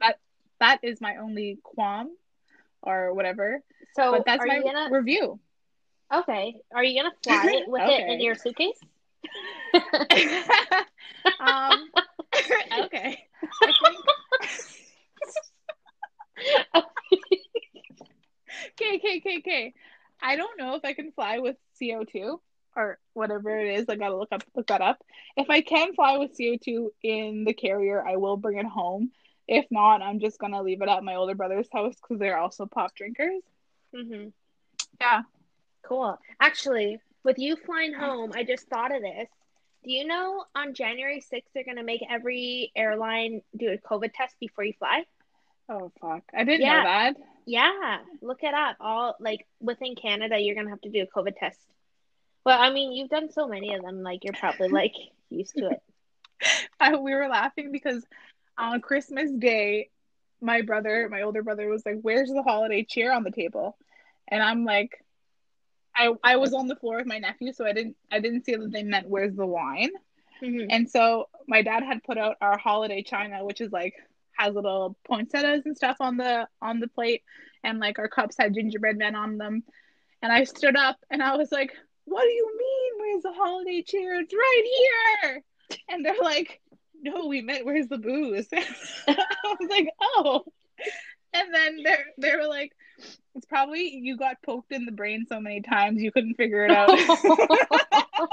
that 0.00 0.16
that 0.60 0.78
is 0.82 1.00
my 1.00 1.16
only 1.16 1.58
qualm 1.62 2.08
or 2.82 3.12
whatever 3.14 3.60
So 3.92 4.10
but 4.10 4.24
that's 4.24 4.44
my 4.44 4.60
gonna 4.60 4.88
review 4.88 5.40
okay? 6.12 6.54
Are 6.74 6.84
you 6.84 7.00
gonna 7.00 7.14
fly 7.22 7.46
it 7.50 7.64
with 7.68 7.86
it 7.86 8.06
in 8.06 8.20
your 8.20 8.34
suitcase? 8.34 8.80
um 11.40 11.90
okay 12.72 13.28
I 13.62 13.72
think 13.72 14.04
Okay, 18.72 18.96
okay, 18.96 19.18
okay, 19.18 19.38
okay. 19.38 19.74
I 20.22 20.36
don't 20.36 20.58
know 20.58 20.74
if 20.74 20.84
I 20.84 20.92
can 20.92 21.12
fly 21.12 21.38
with 21.38 21.56
CO2 21.80 22.40
or 22.76 22.98
whatever 23.14 23.58
it 23.58 23.78
is. 23.80 23.86
I 23.88 23.96
gotta 23.96 24.16
look 24.16 24.30
up 24.32 24.42
look 24.54 24.66
that 24.68 24.80
up. 24.80 25.02
If 25.36 25.48
I 25.50 25.60
can 25.60 25.94
fly 25.94 26.18
with 26.18 26.36
CO2 26.36 26.90
in 27.02 27.44
the 27.44 27.54
carrier, 27.54 28.04
I 28.06 28.16
will 28.16 28.36
bring 28.36 28.58
it 28.58 28.66
home. 28.66 29.10
If 29.48 29.66
not, 29.70 30.02
I'm 30.02 30.20
just 30.20 30.38
gonna 30.38 30.62
leave 30.62 30.82
it 30.82 30.88
at 30.88 31.04
my 31.04 31.16
older 31.16 31.34
brother's 31.34 31.68
house 31.72 31.94
because 31.96 32.18
they're 32.18 32.38
also 32.38 32.66
pop 32.66 32.94
drinkers. 32.94 33.42
hmm 33.94 34.28
Yeah. 35.00 35.22
Cool. 35.82 36.18
Actually, 36.40 37.00
with 37.24 37.38
you 37.38 37.56
flying 37.56 37.94
home, 37.94 38.32
I 38.34 38.44
just 38.44 38.68
thought 38.68 38.94
of 38.94 39.02
this. 39.02 39.28
Do 39.84 39.92
you 39.92 40.06
know 40.06 40.44
on 40.54 40.74
January 40.74 41.20
6th, 41.20 41.44
they're 41.54 41.64
going 41.64 41.78
to 41.78 41.82
make 41.82 42.02
every 42.08 42.70
airline 42.76 43.40
do 43.56 43.70
a 43.72 43.78
COVID 43.78 44.12
test 44.14 44.34
before 44.38 44.64
you 44.64 44.74
fly? 44.78 45.04
Oh 45.68 45.90
fuck! 46.00 46.22
I 46.34 46.44
didn't 46.44 46.60
Yeah. 46.60 46.78
know 46.78 46.84
that. 46.84 47.16
Yeah, 47.46 47.98
look 48.20 48.42
it 48.42 48.54
up. 48.54 48.76
All 48.80 49.16
like 49.20 49.46
within 49.60 49.94
Canada, 49.94 50.38
you're 50.38 50.54
going 50.54 50.66
to 50.66 50.70
have 50.70 50.80
to 50.82 50.90
do 50.90 51.02
a 51.02 51.06
COVID 51.06 51.36
test. 51.38 51.58
Well, 52.44 52.60
I 52.60 52.70
mean, 52.72 52.92
you've 52.92 53.08
done 53.08 53.30
so 53.32 53.48
many 53.48 53.74
of 53.74 53.82
them, 53.82 54.02
like 54.02 54.24
you're 54.24 54.34
probably 54.34 54.68
like 54.80 54.94
used 55.30 55.56
to 55.56 55.70
it. 55.70 55.82
I, 56.80 56.96
we 56.96 57.14
were 57.14 57.28
laughing 57.28 57.72
because 57.72 58.04
on 58.58 58.80
Christmas 58.80 59.30
Day, 59.30 59.90
my 60.40 60.62
brother, 60.62 61.08
my 61.10 61.22
older 61.22 61.42
brother, 61.42 61.68
was 61.68 61.84
like, 61.86 62.00
"Where's 62.02 62.30
the 62.30 62.42
holiday 62.42 62.84
cheer 62.84 63.12
on 63.12 63.24
the 63.24 63.30
table?" 63.30 63.76
And 64.28 64.42
I'm 64.42 64.64
like, 64.64 65.04
I 66.00 66.12
I 66.24 66.36
was 66.36 66.54
on 66.54 66.66
the 66.66 66.76
floor 66.76 66.96
with 66.96 67.06
my 67.06 67.18
nephew, 67.18 67.52
so 67.52 67.66
I 67.66 67.72
didn't 67.72 67.96
I 68.10 68.20
didn't 68.20 68.44
see 68.44 68.54
that 68.56 68.72
they 68.72 68.82
meant 68.82 69.08
"Where's 69.08 69.34
the 69.34 69.46
wine?" 69.46 69.90
Mhm. 70.42 70.66
And 70.70 70.90
so 70.90 71.28
my 71.46 71.60
dad 71.62 71.82
had 71.82 72.02
put 72.02 72.16
out 72.16 72.36
our 72.40 72.56
holiday 72.56 73.02
china, 73.02 73.44
which 73.44 73.60
is 73.60 73.70
like 73.70 73.94
has 74.38 74.54
little 74.54 74.96
poinsettias 75.04 75.66
and 75.66 75.76
stuff 75.76 75.98
on 76.00 76.16
the 76.16 76.48
on 76.62 76.80
the 76.80 76.88
plate, 76.88 77.22
and 77.62 77.78
like 77.78 77.98
our 77.98 78.08
cups 78.08 78.36
had 78.38 78.54
gingerbread 78.54 78.96
men 78.96 79.14
on 79.14 79.36
them. 79.36 79.62
And 80.22 80.32
I 80.32 80.44
stood 80.44 80.76
up 80.76 80.96
and 81.10 81.22
I 81.22 81.36
was 81.36 81.52
like, 81.52 81.72
"What 82.06 82.22
do 82.22 82.30
you 82.30 82.56
mean? 82.58 82.92
Where's 83.00 83.22
the 83.22 83.32
holiday 83.32 83.82
cheer? 83.82 84.20
It's 84.20 84.32
right 84.32 84.64
here!" 85.22 85.44
And 85.90 86.04
they're 86.04 86.14
like, 86.22 86.60
"No, 87.02 87.26
we 87.26 87.42
meant 87.42 87.66
where's 87.66 87.88
the 87.88 87.98
booze?" 87.98 88.48
I 89.08 89.56
was 89.60 89.68
like, 89.70 89.88
"Oh." 90.00 90.44
And 91.32 91.54
then 91.54 91.82
they 91.84 91.96
they 92.18 92.36
were 92.36 92.48
like, 92.48 92.72
"It's 93.34 93.46
probably 93.46 93.94
you 94.02 94.16
got 94.16 94.42
poked 94.44 94.72
in 94.72 94.84
the 94.84 94.92
brain 94.92 95.26
so 95.28 95.40
many 95.40 95.62
times 95.62 96.02
you 96.02 96.12
couldn't 96.12 96.34
figure 96.34 96.64
it 96.64 96.70
out." 96.70 96.88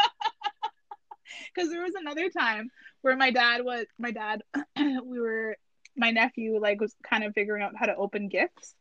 because 1.54 1.70
there 1.70 1.84
was 1.84 1.96
another 1.96 2.30
time 2.30 2.70
where 3.02 3.16
my 3.16 3.32
dad 3.32 3.64
was 3.64 3.86
my 3.98 4.12
dad 4.12 4.42
we 4.78 5.20
were 5.20 5.56
my 5.96 6.12
nephew 6.12 6.60
like 6.60 6.80
was 6.80 6.96
kind 7.04 7.24
of 7.24 7.34
figuring 7.34 7.64
out 7.64 7.74
how 7.76 7.86
to 7.86 7.96
open 7.96 8.28
gifts. 8.30 8.76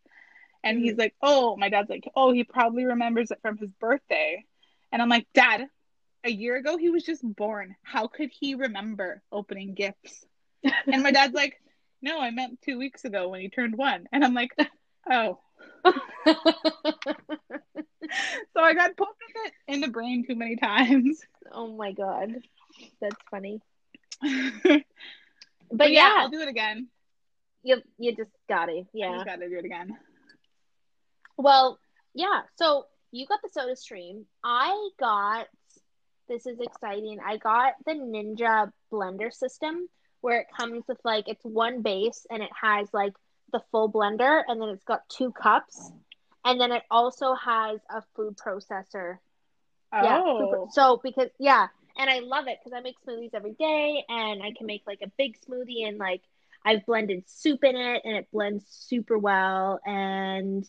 And 0.62 0.79
he's 0.79 0.92
mm-hmm. 0.92 1.00
like 1.00 1.14
oh 1.22 1.57
my 1.57 1.68
dad's 1.68 1.90
like 1.90 2.09
oh 2.14 2.33
he 2.33 2.44
probably 2.44 2.85
remembers 2.85 3.31
it 3.31 3.38
from 3.42 3.57
his 3.59 3.70
birthday. 3.81 4.44
And 4.92 5.02
i'm 5.02 5.09
like 5.09 5.26
dad 5.35 5.66
a 6.24 6.31
year 6.31 6.57
ago 6.57 6.76
he 6.76 6.90
was 6.90 7.05
just 7.05 7.22
born. 7.22 7.76
How 7.83 8.07
could 8.07 8.31
he 8.33 8.55
remember 8.55 9.22
opening 9.31 9.74
gifts? 9.74 10.24
And 10.87 11.02
my 11.02 11.12
dad's 11.12 11.35
like 11.35 11.61
no 12.03 12.21
i 12.21 12.31
meant 12.31 12.61
two 12.63 12.79
weeks 12.79 13.05
ago 13.05 13.29
when 13.29 13.41
he 13.41 13.49
turned 13.49 13.77
one 13.77 14.07
and 14.13 14.25
i'm 14.25 14.35
like 14.35 14.51
oh 15.11 15.39
so 15.85 15.95
i 18.61 18.75
got 18.75 18.97
poked 18.97 19.23
in 19.23 19.43
the, 19.43 19.75
in 19.75 19.81
the 19.81 19.89
brain 19.89 20.25
too 20.27 20.35
many 20.35 20.57
times 20.57 21.21
oh 21.53 21.75
my 21.77 21.93
god, 21.93 22.35
that's 23.01 23.17
funny. 23.31 23.61
but, 24.23 24.83
But 25.71 25.91
yeah, 25.93 26.09
yeah, 26.09 26.15
i'll 26.19 26.31
do 26.31 26.41
it 26.41 26.49
again 26.49 26.89
you 27.63 27.83
you 27.99 28.15
just 28.15 28.31
got 28.49 28.69
it. 28.69 28.87
I 28.87 28.89
Yeah. 28.95 29.15
just 29.15 29.27
gotta 29.27 29.49
do 29.49 29.59
it 29.59 29.65
again. 29.65 29.97
Well, 31.37 31.79
yeah. 32.15 32.43
So 32.55 32.87
you 33.11 33.27
got 33.27 33.41
the 33.43 33.49
Soda 33.49 33.75
Stream. 33.77 34.27
I 34.45 34.91
got. 35.01 35.49
This 36.29 36.47
is 36.47 36.59
exciting. 36.61 37.19
I 37.25 37.37
got 37.39 37.75
the 37.85 37.93
Ninja 37.93 38.71
blender 38.93 39.33
system 39.33 39.89
where 40.27 40.41
it 40.41 40.49
comes 40.57 40.83
with 40.89 40.99
like 41.05 41.29
it's 41.29 41.45
one 41.45 41.83
base 41.83 42.27
and 42.33 42.43
it 42.43 42.51
has 42.61 42.89
like 42.93 43.12
the 43.53 43.61
full 43.71 43.89
blender 43.93 44.43
and 44.49 44.61
then 44.61 44.71
it's 44.71 44.83
got 44.83 45.09
two 45.09 45.31
cups 45.31 45.93
and 46.45 46.61
then 46.61 46.73
it 46.73 46.83
also 46.91 47.35
has 47.35 47.79
a 47.89 48.03
food 48.17 48.37
processor. 48.37 49.19
Yeah. 49.93 50.19
food 50.19 50.49
Oh, 50.53 50.69
so 50.73 51.01
because 51.01 51.29
yeah, 51.39 51.69
and 51.97 52.11
I 52.11 52.19
love 52.19 52.49
it 52.49 52.59
because 52.59 52.77
I 52.77 52.81
make 52.81 52.97
smoothies 53.07 53.35
every 53.35 53.53
day 53.53 54.03
and 54.09 54.43
I 54.43 54.51
can 54.51 54.67
make 54.67 54.83
like 54.85 54.99
a 55.01 55.12
big 55.17 55.37
smoothie 55.49 55.87
and 55.87 55.97
like 55.97 56.23
I've 56.65 56.85
blended 56.87 57.23
soup 57.29 57.62
in 57.62 57.77
it 57.77 58.03
and 58.05 58.17
it 58.17 58.27
blends 58.33 58.65
super 58.69 59.17
well 59.17 59.79
and 59.87 60.69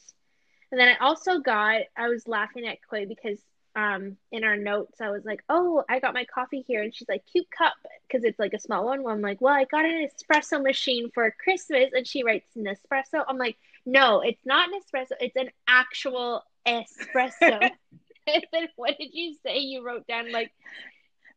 and 0.71 0.79
then 0.79 0.87
I 0.87 1.03
also 1.03 1.39
got 1.39 1.81
I 1.97 2.09
was 2.09 2.27
laughing 2.27 2.67
at 2.67 2.77
Quay 2.87 3.05
because 3.05 3.39
um 3.77 4.17
in 4.31 4.43
our 4.43 4.57
notes 4.57 4.99
I 4.99 5.11
was 5.11 5.23
like, 5.23 5.43
"Oh, 5.47 5.83
I 5.87 5.99
got 5.99 6.15
my 6.15 6.25
coffee 6.25 6.65
here." 6.67 6.81
And 6.81 6.93
she's 6.93 7.07
like, 7.07 7.23
"Cute 7.31 7.49
cup" 7.51 7.75
because 8.07 8.23
it's 8.23 8.39
like 8.39 8.53
a 8.53 8.59
small 8.59 8.85
one. 8.85 9.03
Well, 9.03 9.13
I'm 9.13 9.21
like, 9.21 9.39
"Well, 9.39 9.53
I 9.53 9.65
got 9.65 9.85
an 9.85 10.07
espresso 10.07 10.61
machine 10.61 11.11
for 11.13 11.29
Christmas." 11.31 11.91
And 11.93 12.05
she 12.07 12.23
writes 12.23 12.49
Nespresso. 12.57 13.23
I'm 13.27 13.37
like, 13.37 13.57
"No, 13.85 14.21
it's 14.21 14.43
not 14.45 14.67
an 14.67 14.79
espresso. 14.81 15.11
It's 15.21 15.35
an 15.35 15.51
actual 15.67 16.43
espresso." 16.65 17.69
and 18.27 18.45
then 18.51 18.67
what 18.77 18.97
did 18.97 19.13
you 19.13 19.35
say? 19.43 19.59
You 19.59 19.85
wrote 19.85 20.07
down 20.07 20.31
like 20.31 20.51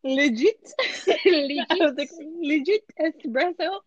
legit. 0.02 0.72
Legit. 1.26 1.96
like, 1.98 2.10
legit 2.40 2.84
espresso. 2.98 3.80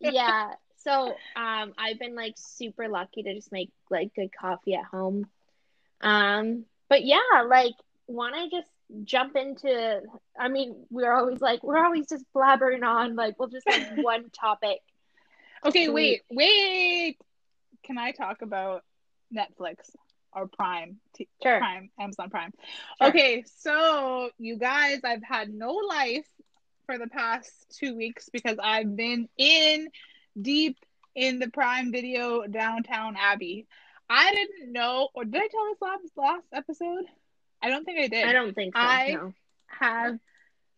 yeah. 0.00 0.52
So 0.76 1.16
um 1.36 1.72
I've 1.78 1.98
been 1.98 2.14
like 2.14 2.34
super 2.36 2.88
lucky 2.88 3.22
to 3.22 3.34
just 3.34 3.50
make 3.50 3.70
like 3.90 4.14
good 4.14 4.30
coffee 4.38 4.74
at 4.74 4.84
home. 4.84 5.26
Um 6.02 6.66
but 6.90 7.04
yeah, 7.04 7.46
like 7.48 7.74
wanna 8.06 8.48
just 8.50 8.70
jump 9.04 9.36
into 9.36 10.00
I 10.38 10.48
mean, 10.48 10.86
we're 10.90 11.12
always 11.12 11.40
like 11.40 11.62
we're 11.62 11.82
always 11.82 12.08
just 12.08 12.24
blabbering 12.34 12.84
on, 12.84 13.16
like 13.16 13.38
we'll 13.38 13.48
just 13.48 13.68
have 13.68 13.86
one 13.96 14.30
topic. 14.30 14.80
Okay, 15.64 15.88
wait, 15.88 16.22
wait. 16.30 17.18
Can 17.84 17.98
I 17.98 18.12
talk 18.12 18.42
about 18.42 18.82
Netflix 19.34 19.90
or 20.32 20.46
Prime? 20.48 20.98
T- 21.14 21.28
Sure. 21.42 21.58
Prime, 21.58 21.90
Amazon 21.98 22.30
Prime. 22.30 22.52
Sure. 22.98 23.08
Okay, 23.08 23.44
so 23.58 24.30
you 24.38 24.58
guys, 24.58 25.00
I've 25.04 25.22
had 25.22 25.52
no 25.52 25.72
life 25.72 26.26
for 26.86 26.98
the 26.98 27.06
past 27.08 27.50
two 27.78 27.96
weeks 27.96 28.28
because 28.30 28.58
I've 28.62 28.94
been 28.94 29.28
in 29.38 29.88
deep 30.40 30.76
in 31.14 31.38
the 31.38 31.48
Prime 31.48 31.92
Video 31.92 32.46
Downtown 32.46 33.16
Abbey. 33.18 33.66
I 34.10 34.32
didn't 34.34 34.72
know, 34.72 35.08
or 35.14 35.24
did 35.24 35.36
I 35.36 35.46
tell 35.46 35.64
this 35.70 35.80
last 35.80 36.02
last 36.16 36.46
episode? 36.52 37.04
I 37.64 37.70
don't 37.70 37.84
think 37.84 37.98
I 37.98 38.08
did. 38.08 38.24
I 38.26 38.32
don't 38.32 38.54
think 38.54 38.74
so. 38.74 38.80
I- 38.80 39.12
no. 39.14 39.34
have 39.66 40.18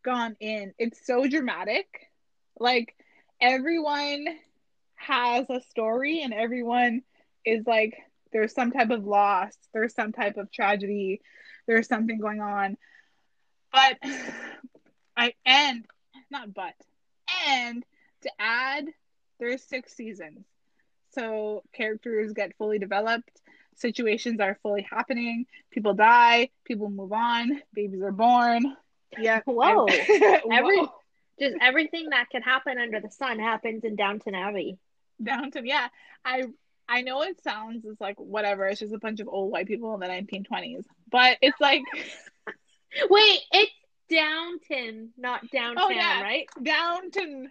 gone 0.04 0.36
in. 0.38 0.72
It's 0.78 1.04
so 1.04 1.26
dramatic. 1.26 1.86
Like 2.58 2.94
everyone 3.40 4.26
has 4.94 5.46
a 5.50 5.60
story 5.62 6.22
and 6.22 6.32
everyone 6.32 7.02
is 7.44 7.66
like 7.66 7.98
there's 8.32 8.54
some 8.54 8.70
type 8.70 8.90
of 8.90 9.04
loss, 9.04 9.52
there's 9.74 9.94
some 9.94 10.12
type 10.12 10.36
of 10.36 10.50
tragedy, 10.52 11.20
there's 11.66 11.88
something 11.88 12.20
going 12.20 12.40
on. 12.40 12.76
But 13.72 13.98
I 15.16 15.34
and 15.44 15.84
not 16.30 16.54
but 16.54 16.74
and 17.48 17.84
to 18.22 18.30
add 18.38 18.86
there's 19.40 19.62
six 19.62 19.94
seasons. 19.94 20.44
So 21.14 21.62
characters 21.72 22.32
get 22.32 22.56
fully 22.58 22.78
developed, 22.78 23.40
situations 23.76 24.40
are 24.40 24.58
fully 24.62 24.86
happening, 24.90 25.46
people 25.70 25.94
die, 25.94 26.50
people 26.64 26.90
move 26.90 27.12
on, 27.12 27.62
babies 27.74 28.02
are 28.02 28.12
born. 28.12 28.76
Yeah. 29.18 29.40
Whoa. 29.46 29.86
Every- 29.86 30.78
Whoa. 30.80 30.92
Just 31.38 31.56
everything 31.60 32.08
that 32.10 32.30
can 32.30 32.40
happen 32.42 32.78
under 32.78 32.98
the 33.00 33.10
sun 33.10 33.38
happens 33.38 33.84
in 33.84 33.94
Downton 33.94 34.34
Abbey. 34.34 34.78
Downton. 35.22 35.66
Yeah. 35.66 35.88
I 36.24 36.44
I 36.88 37.02
know 37.02 37.22
it 37.22 37.42
sounds 37.42 37.84
it's 37.84 38.00
like 38.00 38.18
whatever, 38.18 38.66
it's 38.66 38.80
just 38.80 38.94
a 38.94 38.98
bunch 38.98 39.20
of 39.20 39.28
old 39.28 39.50
white 39.52 39.66
people 39.66 39.92
in 39.94 40.00
the 40.00 40.06
1920s. 40.06 40.84
But 41.10 41.36
it's 41.42 41.60
like 41.60 41.82
Wait, 43.10 43.40
it's 43.52 43.72
Downton, 44.08 45.10
not 45.18 45.50
downtown, 45.50 45.84
Oh, 45.84 45.90
yeah. 45.90 46.22
right? 46.22 46.46
Downton. 46.62 47.50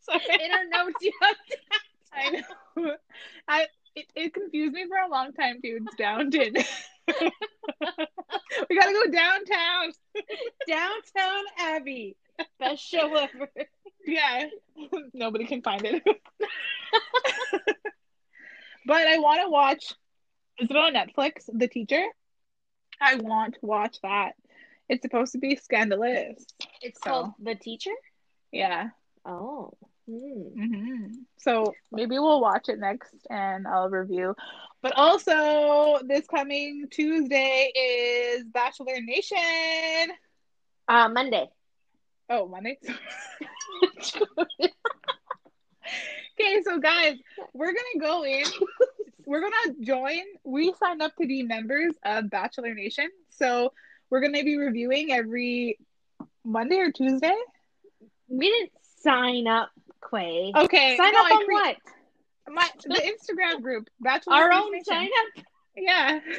Sorry. 0.00 0.20
In 0.44 0.50
our 0.52 0.64
notes, 0.84 0.96
you 1.02 1.12
have 1.20 1.36
I 2.14 2.30
know. 2.30 2.94
I 3.48 3.66
it, 3.96 4.06
it 4.14 4.34
confused 4.34 4.72
me 4.74 4.86
for 4.86 4.96
a 4.98 5.08
long 5.10 5.32
time 5.32 5.60
too. 5.62 5.80
It's 5.84 5.96
Downton. 5.96 6.54
we 8.68 8.78
gotta 8.78 8.92
go 8.92 9.10
downtown. 9.10 9.92
Downtown 10.68 11.44
Abbey. 11.58 12.16
Best 12.60 12.82
show 12.82 13.14
ever. 13.14 13.48
Yeah. 14.06 14.44
Nobody 15.14 15.46
can 15.46 15.62
find 15.62 15.82
it. 15.84 16.02
but 18.86 19.06
I 19.06 19.18
want 19.18 19.40
to 19.42 19.48
watch. 19.50 19.92
Is 20.58 20.70
it 20.70 20.76
on 20.76 20.94
Netflix? 20.94 21.44
The 21.52 21.68
Teacher. 21.68 22.04
I 23.00 23.16
want 23.16 23.54
to 23.54 23.60
watch 23.62 23.98
that. 24.02 24.32
It's 24.88 25.02
supposed 25.02 25.32
to 25.32 25.38
be 25.38 25.56
scandalous. 25.56 26.44
It's 26.80 27.00
So- 27.02 27.10
called 27.10 27.32
The 27.42 27.54
Teacher? 27.54 27.90
Yeah. 28.52 28.90
Oh. 29.24 29.72
Hmm. 30.08 30.48
hmm 30.54 31.06
So 31.38 31.74
maybe 31.90 32.18
we'll 32.18 32.40
watch 32.40 32.68
it 32.68 32.78
next 32.78 33.14
and 33.28 33.66
I'll 33.66 33.90
review. 33.90 34.34
But 34.82 34.92
also, 34.96 35.98
this 36.06 36.26
coming 36.26 36.86
Tuesday 36.90 37.72
is 37.74 38.44
Bachelor 38.44 39.00
Nation. 39.00 40.12
Uh, 40.88 41.08
Monday. 41.08 41.48
Oh, 42.30 42.46
Monday. 42.48 42.78
okay, 46.40 46.62
so 46.62 46.78
guys, 46.78 47.16
we're 47.52 47.72
gonna 47.72 48.00
go 48.00 48.24
in 48.24 48.44
we're 49.26 49.40
gonna 49.40 49.74
join. 49.80 50.22
We 50.44 50.72
signed 50.78 51.02
up 51.02 51.14
to 51.20 51.26
be 51.26 51.42
members 51.42 51.94
of 52.04 52.30
Bachelor 52.30 52.74
Nation, 52.74 53.08
so 53.30 53.72
we're 54.08 54.20
gonna 54.20 54.44
be 54.44 54.56
reviewing 54.56 55.12
every 55.12 55.78
Monday 56.44 56.78
or 56.78 56.92
Tuesday. 56.92 57.34
We 58.28 58.48
didn't 58.48 58.72
sign 59.02 59.48
up, 59.48 59.70
Quay. 60.10 60.52
Okay, 60.54 60.96
Sign 60.96 61.12
no, 61.12 61.20
up 61.20 61.26
I 61.26 61.30
on 61.34 61.44
cre- 61.46 61.52
what? 61.52 61.76
My 62.48 62.68
the 62.84 62.94
Instagram 62.94 63.60
group, 63.62 63.88
Bachelor 64.00 64.34
Our 64.34 64.52
own 64.52 64.84
sign 64.84 65.08
up? 65.36 65.44
Yeah. 65.76 66.20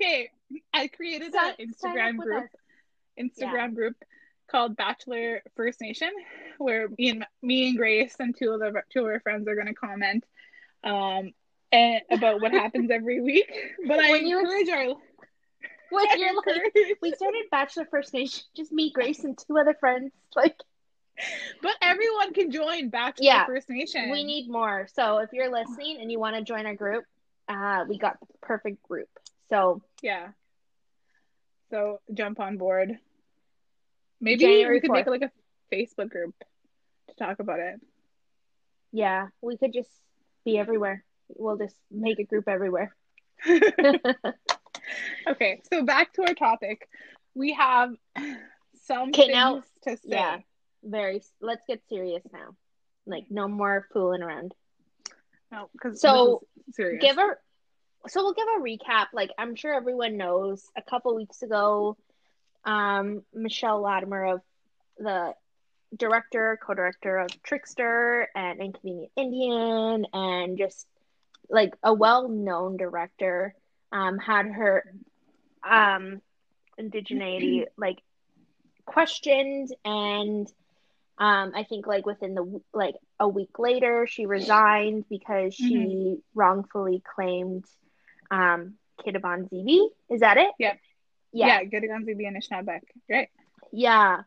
okay, 0.00 0.30
I 0.74 0.88
created 0.88 1.32
Sign- 1.32 1.54
an 1.58 1.66
Instagram 1.72 2.16
group. 2.18 2.44
us. 2.44 2.50
Instagram 3.18 3.74
group 3.74 3.96
called 4.50 4.76
Bachelor 4.76 5.42
First 5.56 5.80
Nation, 5.80 6.10
where 6.58 6.88
me 6.98 7.08
and 7.10 7.24
me 7.42 7.68
and 7.68 7.76
Grace 7.78 8.14
and 8.18 8.36
two 8.36 8.50
of 8.50 8.60
the 8.60 8.82
two 8.92 9.00
of 9.00 9.06
our 9.06 9.20
friends 9.20 9.46
are 9.48 9.54
going 9.54 9.68
to 9.68 9.74
comment 9.74 10.24
um 10.84 11.30
and 11.70 12.02
about 12.10 12.42
what 12.42 12.52
happens 12.52 12.90
every 12.90 13.20
week. 13.22 13.50
But 13.86 13.98
I 13.98 14.10
When 14.10 14.26
you- 14.26 14.40
encourage 14.40 14.68
our 14.68 14.94
When 15.92 16.06
you're 16.18 16.34
like, 16.34 16.74
we 17.02 17.12
started 17.12 17.44
Bachelor 17.50 17.86
First 17.90 18.12
Nation, 18.14 18.44
just 18.56 18.72
me, 18.72 18.90
Grace, 18.90 19.24
and 19.24 19.36
two 19.38 19.58
other 19.58 19.74
friends. 19.74 20.12
Like, 20.34 20.56
but 21.62 21.72
everyone 21.82 22.32
can 22.32 22.50
join 22.50 22.88
Bachelor 22.88 23.24
Yeah, 23.24 23.46
First 23.46 23.68
Nation. 23.68 24.10
we 24.10 24.24
need 24.24 24.48
more. 24.50 24.88
So 24.94 25.18
if 25.18 25.30
you're 25.32 25.50
listening 25.52 25.98
and 26.00 26.10
you 26.10 26.18
want 26.18 26.36
to 26.36 26.42
join 26.42 26.66
our 26.66 26.74
group, 26.74 27.04
uh, 27.48 27.84
we 27.88 27.98
got 27.98 28.18
the 28.20 28.26
perfect 28.40 28.82
group. 28.82 29.08
So 29.50 29.82
yeah. 30.02 30.28
So 31.70 32.00
jump 32.12 32.40
on 32.40 32.56
board. 32.56 32.98
Maybe 34.20 34.44
January 34.44 34.76
we 34.76 34.80
could 34.80 34.90
make 34.92 35.06
like 35.06 35.22
a 35.22 35.30
Facebook 35.74 36.10
group 36.10 36.34
to 37.08 37.14
talk 37.16 37.40
about 37.40 37.60
it. 37.60 37.80
yeah, 38.92 39.28
we 39.42 39.56
could 39.56 39.72
just 39.72 39.90
be 40.44 40.58
everywhere. 40.58 41.04
We'll 41.28 41.56
just 41.56 41.76
make 41.90 42.18
a 42.18 42.24
group 42.24 42.48
everywhere. 42.48 42.94
okay, 45.28 45.60
so 45.72 45.84
back 45.84 46.12
to 46.14 46.22
our 46.22 46.34
topic. 46.34 46.88
We 47.34 47.52
have 47.54 47.90
some 48.86 49.08
Okay, 49.08 49.22
things 49.26 49.32
now- 49.34 49.62
to 49.84 49.96
say. 49.96 50.02
yeah. 50.06 50.38
Very. 50.84 51.22
Let's 51.40 51.64
get 51.68 51.80
serious 51.88 52.22
now. 52.32 52.56
Like 53.06 53.24
no 53.30 53.46
more 53.48 53.86
fooling 53.92 54.22
around. 54.22 54.52
No, 55.52 55.68
because 55.72 56.00
So, 56.00 56.42
serious. 56.72 57.00
Give 57.00 57.18
a. 57.18 57.36
So 58.08 58.22
we'll 58.24 58.32
give 58.34 58.48
a 58.58 58.60
recap. 58.60 59.06
Like 59.12 59.30
I'm 59.38 59.54
sure 59.54 59.72
everyone 59.74 60.16
knows. 60.16 60.64
A 60.76 60.82
couple 60.82 61.14
weeks 61.14 61.42
ago, 61.42 61.96
um, 62.64 63.22
Michelle 63.32 63.80
Latimer 63.80 64.24
of 64.34 64.40
the 64.98 65.34
director, 65.96 66.58
co-director 66.64 67.18
of 67.18 67.28
Trickster 67.44 68.26
and 68.34 68.60
Inconvenient 68.60 69.12
Indian, 69.16 70.06
and 70.12 70.58
just 70.58 70.86
like 71.48 71.74
a 71.84 71.92
well-known 71.94 72.76
director, 72.76 73.54
um, 73.92 74.18
had 74.18 74.46
her 74.46 74.84
um 75.68 76.20
indigeneity 76.80 77.64
like 77.76 77.98
questioned 78.84 79.68
and 79.84 80.48
um 81.18 81.52
i 81.54 81.64
think 81.68 81.86
like 81.86 82.04
within 82.04 82.34
the 82.34 82.60
like 82.74 82.96
a 83.20 83.28
week 83.28 83.58
later 83.58 84.06
she 84.08 84.26
resigned 84.26 85.04
because 85.08 85.54
she 85.54 86.16
wrongfully 86.34 87.00
claimed 87.14 87.64
um 88.30 88.74
Kitigan 89.04 89.48
Zibi. 89.50 89.88
Is 90.10 90.20
that 90.20 90.36
it? 90.36 90.50
Yep. 90.58 90.78
Yeah. 91.32 91.46
yeah, 91.46 91.64
good 91.64 91.84
on 91.90 92.04
Zibi 92.04 92.26
Anishinabeg. 92.30 92.80
Right. 93.10 93.28
Yeah. 93.72 94.22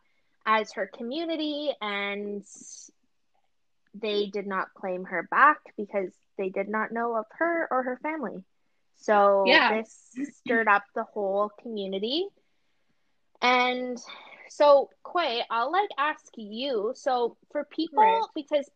As 0.45 0.73
her 0.73 0.88
community 0.88 1.71
and 1.82 2.43
they 3.93 4.28
did 4.28 4.47
not 4.47 4.73
claim 4.73 5.06
her 5.06 5.28
back 5.30 5.58
because 5.78 6.12
they 6.38 6.49
did 6.49 6.67
not 6.67 6.91
know 6.91 7.15
of 7.15 7.25
her 7.38 7.67
or 7.71 7.84
her 7.84 7.99
family. 8.01 8.43
So 8.95 9.43
Yeah. 9.45 9.77
this 9.81 10.12
stirred 10.38 10.67
up 10.67 10.84
the 10.95 11.03
whole 11.03 11.49
community. 11.62 12.27
And 13.41 13.99
so 14.49 14.89
Quay, 15.12 15.43
I'll 15.49 15.71
like 15.71 15.89
ask 15.97 16.25
you. 16.38 16.93
So 16.95 17.38
for 17.51 17.63
people 17.65 18.03
Right. 18.03 18.21
because 18.36 18.69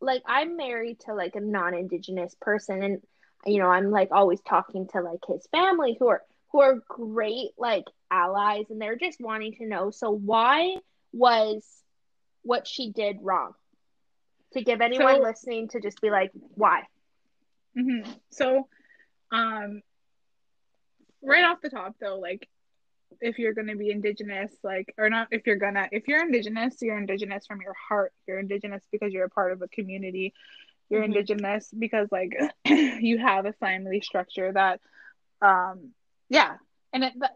like 0.00 0.22
I'm 0.26 0.56
married 0.56 1.00
to 1.00 1.14
like 1.14 1.36
a 1.36 1.40
non-indigenous 1.40 2.34
person 2.40 2.82
and 2.82 3.02
you 3.46 3.58
know, 3.58 3.68
I'm 3.68 3.90
like 3.90 4.08
always 4.12 4.40
talking 4.42 4.86
to 4.88 5.00
like 5.00 5.20
his 5.26 5.46
family 5.50 5.96
who 5.98 6.08
are 6.08 6.22
who 6.52 6.60
are 6.60 6.76
great 6.88 7.50
like 7.58 7.84
allies 8.10 8.66
and 8.70 8.80
they're 8.80 8.96
just 8.96 9.20
wanting 9.20 9.54
to 9.54 9.66
know 9.66 9.90
so 9.90 10.10
why 10.10 10.76
was 11.12 11.64
what 12.42 12.66
she 12.66 12.90
did 12.92 13.16
wrong? 13.22 13.52
To 14.52 14.62
give 14.62 14.80
anyone 14.80 15.16
So- 15.16 15.22
listening 15.22 15.68
to 15.68 15.80
just 15.80 16.00
be 16.00 16.10
like, 16.10 16.30
why? 16.54 16.82
hmm 17.76 18.02
So, 18.30 18.68
um, 19.32 19.82
right 21.22 21.44
off 21.44 21.60
the 21.62 21.70
top 21.70 21.94
though, 22.00 22.18
like 22.18 22.48
if 23.20 23.38
you're 23.38 23.54
gonna 23.54 23.76
be 23.76 23.90
indigenous, 23.90 24.52
like 24.62 24.94
or 24.98 25.08
not, 25.10 25.28
if 25.30 25.46
you're 25.46 25.56
gonna, 25.56 25.88
if 25.92 26.08
you're 26.08 26.22
indigenous, 26.22 26.76
you're 26.80 26.98
indigenous 26.98 27.46
from 27.46 27.60
your 27.60 27.74
heart. 27.88 28.12
You're 28.26 28.38
indigenous 28.38 28.82
because 28.90 29.12
you're 29.12 29.26
a 29.26 29.30
part 29.30 29.52
of 29.52 29.62
a 29.62 29.68
community. 29.68 30.32
You're 30.90 31.02
Mhm. 31.02 31.06
indigenous 31.06 31.70
because 31.76 32.08
like 32.12 32.32
you 32.66 33.18
have 33.18 33.46
a 33.46 33.52
family 33.54 34.00
structure 34.00 34.52
that, 34.52 34.80
um, 35.42 35.92
yeah, 36.28 36.56
and 36.92 37.04
it, 37.04 37.12
but, 37.18 37.30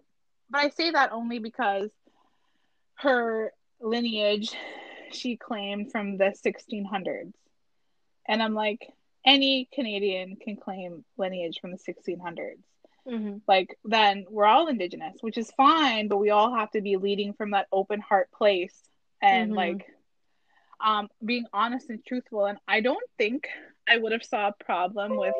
but 0.50 0.60
I 0.60 0.68
say 0.70 0.90
that 0.90 1.12
only 1.12 1.38
because 1.38 1.90
her 2.96 3.52
lineage 3.80 4.54
she 5.12 5.36
claimed 5.36 5.90
from 5.92 6.16
the 6.16 6.32
1600s, 6.34 7.34
and 8.28 8.42
I'm 8.42 8.54
like, 8.54 8.80
any 9.24 9.68
Canadian 9.72 10.36
can 10.36 10.56
claim 10.56 11.04
lineage 11.16 11.58
from 11.60 11.70
the 11.70 11.78
1600s. 11.78 12.58
Mm-hmm. 13.06 13.38
Like, 13.46 13.78
then 13.84 14.24
we're 14.30 14.46
all 14.46 14.68
Indigenous, 14.68 15.16
which 15.20 15.36
is 15.38 15.50
fine, 15.56 16.08
but 16.08 16.16
we 16.18 16.30
all 16.30 16.54
have 16.54 16.70
to 16.72 16.80
be 16.80 16.96
leading 16.96 17.32
from 17.34 17.50
that 17.50 17.66
open 17.72 18.00
heart 18.00 18.30
place 18.32 18.74
and 19.20 19.52
Mhm. 19.52 19.56
like 19.56 19.86
um 20.80 21.08
being 21.24 21.46
honest 21.52 21.88
and 21.90 22.04
truthful. 22.04 22.46
And 22.46 22.58
I 22.66 22.80
don't 22.80 23.08
think 23.16 23.48
I 23.88 23.96
would 23.96 24.12
have 24.12 24.24
saw 24.24 24.48
a 24.48 24.64
problem 24.64 25.16
with 25.16 25.34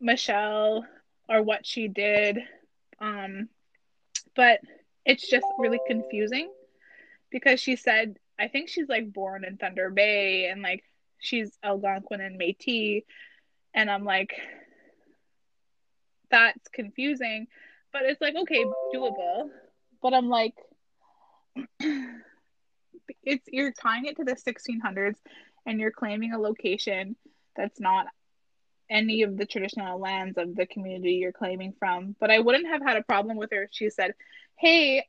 Michelle 0.00 0.86
or 1.28 1.42
what 1.42 1.66
she 1.66 1.88
did. 1.88 2.38
Um, 2.98 3.48
but 4.36 4.60
it's 5.04 5.28
just 5.28 5.46
really 5.58 5.80
confusing 5.86 6.50
because 7.30 7.60
she 7.60 7.76
said, 7.76 8.16
I 8.38 8.48
think 8.48 8.68
she's 8.68 8.88
like 8.88 9.12
born 9.12 9.44
in 9.44 9.56
Thunder 9.56 9.90
Bay 9.90 10.46
and 10.46 10.62
like 10.62 10.84
she's 11.20 11.56
Algonquin 11.62 12.20
and 12.20 12.38
Métis, 12.40 13.04
and 13.74 13.90
I'm 13.90 14.04
like, 14.04 14.34
that's 16.30 16.68
confusing, 16.68 17.46
but 17.92 18.02
it's 18.02 18.20
like 18.20 18.34
okay, 18.36 18.72
doable. 18.92 19.48
But 20.02 20.14
I'm 20.14 20.28
like, 20.28 20.54
it's 23.22 23.48
you're 23.50 23.72
tying 23.72 24.06
it 24.06 24.16
to 24.16 24.24
the 24.24 24.36
1600s, 24.36 25.16
and 25.66 25.80
you're 25.80 25.90
claiming 25.90 26.32
a 26.32 26.38
location 26.38 27.16
that's 27.56 27.80
not 27.80 28.06
any 28.90 29.22
of 29.22 29.36
the 29.36 29.46
traditional 29.46 29.98
lands 29.98 30.36
of 30.36 30.54
the 30.54 30.66
community 30.66 31.14
you're 31.14 31.32
claiming 31.32 31.72
from. 31.78 32.14
But 32.20 32.30
I 32.30 32.40
wouldn't 32.40 32.68
have 32.68 32.82
had 32.82 32.96
a 32.96 33.02
problem 33.02 33.36
with 33.36 33.50
her 33.52 33.64
if 33.64 33.70
she 33.72 33.90
said, 33.90 34.14
"Hey, 34.56 35.06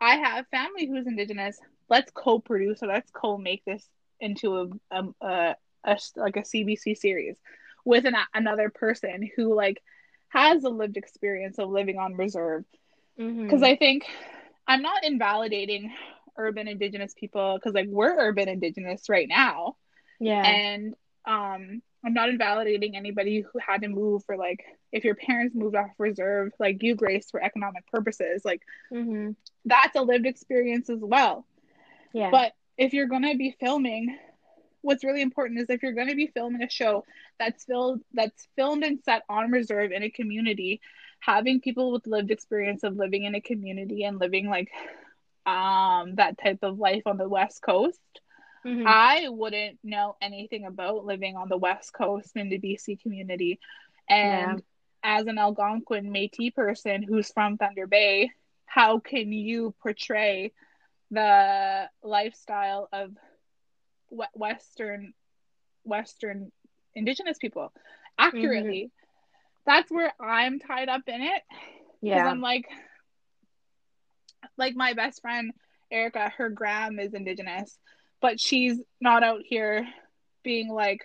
I 0.00 0.16
have 0.16 0.46
family 0.48 0.86
who's 0.86 1.06
indigenous. 1.06 1.58
Let's 1.88 2.10
co-produce 2.12 2.82
or 2.82 2.88
let's 2.88 3.10
co-make 3.10 3.64
this 3.64 3.88
into 4.20 4.56
a, 4.56 4.68
a, 4.90 5.04
a, 5.20 5.56
a 5.84 5.98
like 6.16 6.36
a 6.36 6.42
CBC 6.42 6.96
series 6.96 7.36
with 7.84 8.04
an, 8.04 8.14
another 8.34 8.70
person 8.70 9.28
who 9.36 9.54
like 9.54 9.82
has 10.28 10.64
a 10.64 10.68
lived 10.68 10.96
experience 10.96 11.58
of 11.58 11.70
living 11.70 11.98
on 11.98 12.14
reserve." 12.14 12.64
Mm-hmm. 13.18 13.44
Because 13.44 13.62
I 13.62 13.76
think 13.76 14.04
I'm 14.66 14.82
not 14.82 15.04
invalidating 15.04 15.92
urban 16.38 16.68
indigenous 16.68 17.12
people 17.14 17.56
because 17.56 17.74
like 17.74 17.88
we're 17.88 18.16
urban 18.16 18.48
indigenous 18.48 19.08
right 19.08 19.28
now 19.28 19.76
yeah. 20.20 20.42
and 20.46 20.94
um 21.26 21.82
i'm 22.04 22.14
not 22.14 22.28
invalidating 22.28 22.96
anybody 22.96 23.40
who 23.40 23.58
had 23.58 23.82
to 23.82 23.88
move 23.88 24.24
for 24.24 24.36
like 24.36 24.64
if 24.92 25.04
your 25.04 25.16
parents 25.16 25.54
moved 25.54 25.74
off 25.74 25.90
reserve 25.98 26.52
like 26.58 26.82
you 26.82 26.94
grace 26.94 27.30
for 27.30 27.42
economic 27.42 27.84
purposes 27.90 28.42
like 28.44 28.62
mm-hmm. 28.92 29.32
that's 29.64 29.96
a 29.96 30.02
lived 30.02 30.26
experience 30.26 30.88
as 30.88 31.00
well 31.00 31.44
Yeah. 32.12 32.30
but 32.30 32.52
if 32.78 32.94
you're 32.94 33.08
going 33.08 33.22
to 33.22 33.36
be 33.36 33.56
filming 33.60 34.16
what's 34.82 35.04
really 35.04 35.22
important 35.22 35.60
is 35.60 35.70
if 35.70 35.82
you're 35.82 35.92
going 35.94 36.08
to 36.08 36.16
be 36.16 36.28
filming 36.28 36.62
a 36.62 36.70
show 36.70 37.04
that's 37.38 37.64
filmed 37.64 38.02
that's 38.14 38.48
filmed 38.56 38.84
and 38.84 39.00
set 39.04 39.22
on 39.28 39.50
reserve 39.50 39.92
in 39.92 40.02
a 40.02 40.10
community 40.10 40.80
having 41.20 41.60
people 41.60 41.92
with 41.92 42.06
lived 42.06 42.30
experience 42.30 42.84
of 42.84 42.96
living 42.96 43.24
in 43.24 43.34
a 43.34 43.40
community 43.40 44.04
and 44.04 44.18
living 44.18 44.48
like 44.48 44.70
um 45.46 46.14
that 46.16 46.38
type 46.38 46.60
of 46.62 46.78
life 46.78 47.02
on 47.06 47.16
the 47.18 47.28
west 47.28 47.62
coast 47.62 48.00
Mhm. 48.64 48.96
I 49.04 49.28
wouldn't 49.28 49.78
know 49.84 50.16
anything 50.20 50.64
about 50.64 51.04
living 51.04 51.36
on 51.36 51.48
the 51.48 51.56
West 51.58 51.92
Coast 51.92 52.36
in 52.36 52.48
the 52.48 52.58
BC 52.58 52.96
community. 52.96 53.58
And 54.08 54.62
as 55.02 55.26
an 55.26 55.38
Algonquin 55.38 56.10
Metis 56.12 56.50
person 56.54 57.02
who's 57.02 57.30
from 57.32 57.56
Thunder 57.58 57.86
Bay, 57.86 58.30
how 58.66 58.98
can 58.98 59.32
you 59.32 59.74
portray 59.82 60.52
the 61.10 61.88
lifestyle 62.02 62.88
of 62.92 63.10
Western 64.34 65.12
Western 65.84 66.52
Indigenous 66.94 67.38
people 67.38 67.72
accurately. 68.18 68.84
Mm-hmm. 68.84 69.70
That's 69.70 69.90
where 69.90 70.12
I'm 70.20 70.58
tied 70.58 70.88
up 70.88 71.02
in 71.06 71.22
it. 71.22 71.42
Yeah, 72.00 72.26
I'm 72.26 72.40
like, 72.40 72.66
like 74.56 74.74
my 74.74 74.94
best 74.94 75.20
friend 75.20 75.52
Erica, 75.90 76.32
her 76.36 76.48
gram 76.48 76.98
is 76.98 77.14
Indigenous, 77.14 77.78
but 78.20 78.40
she's 78.40 78.78
not 79.00 79.22
out 79.22 79.40
here 79.44 79.86
being 80.42 80.68
like, 80.68 81.04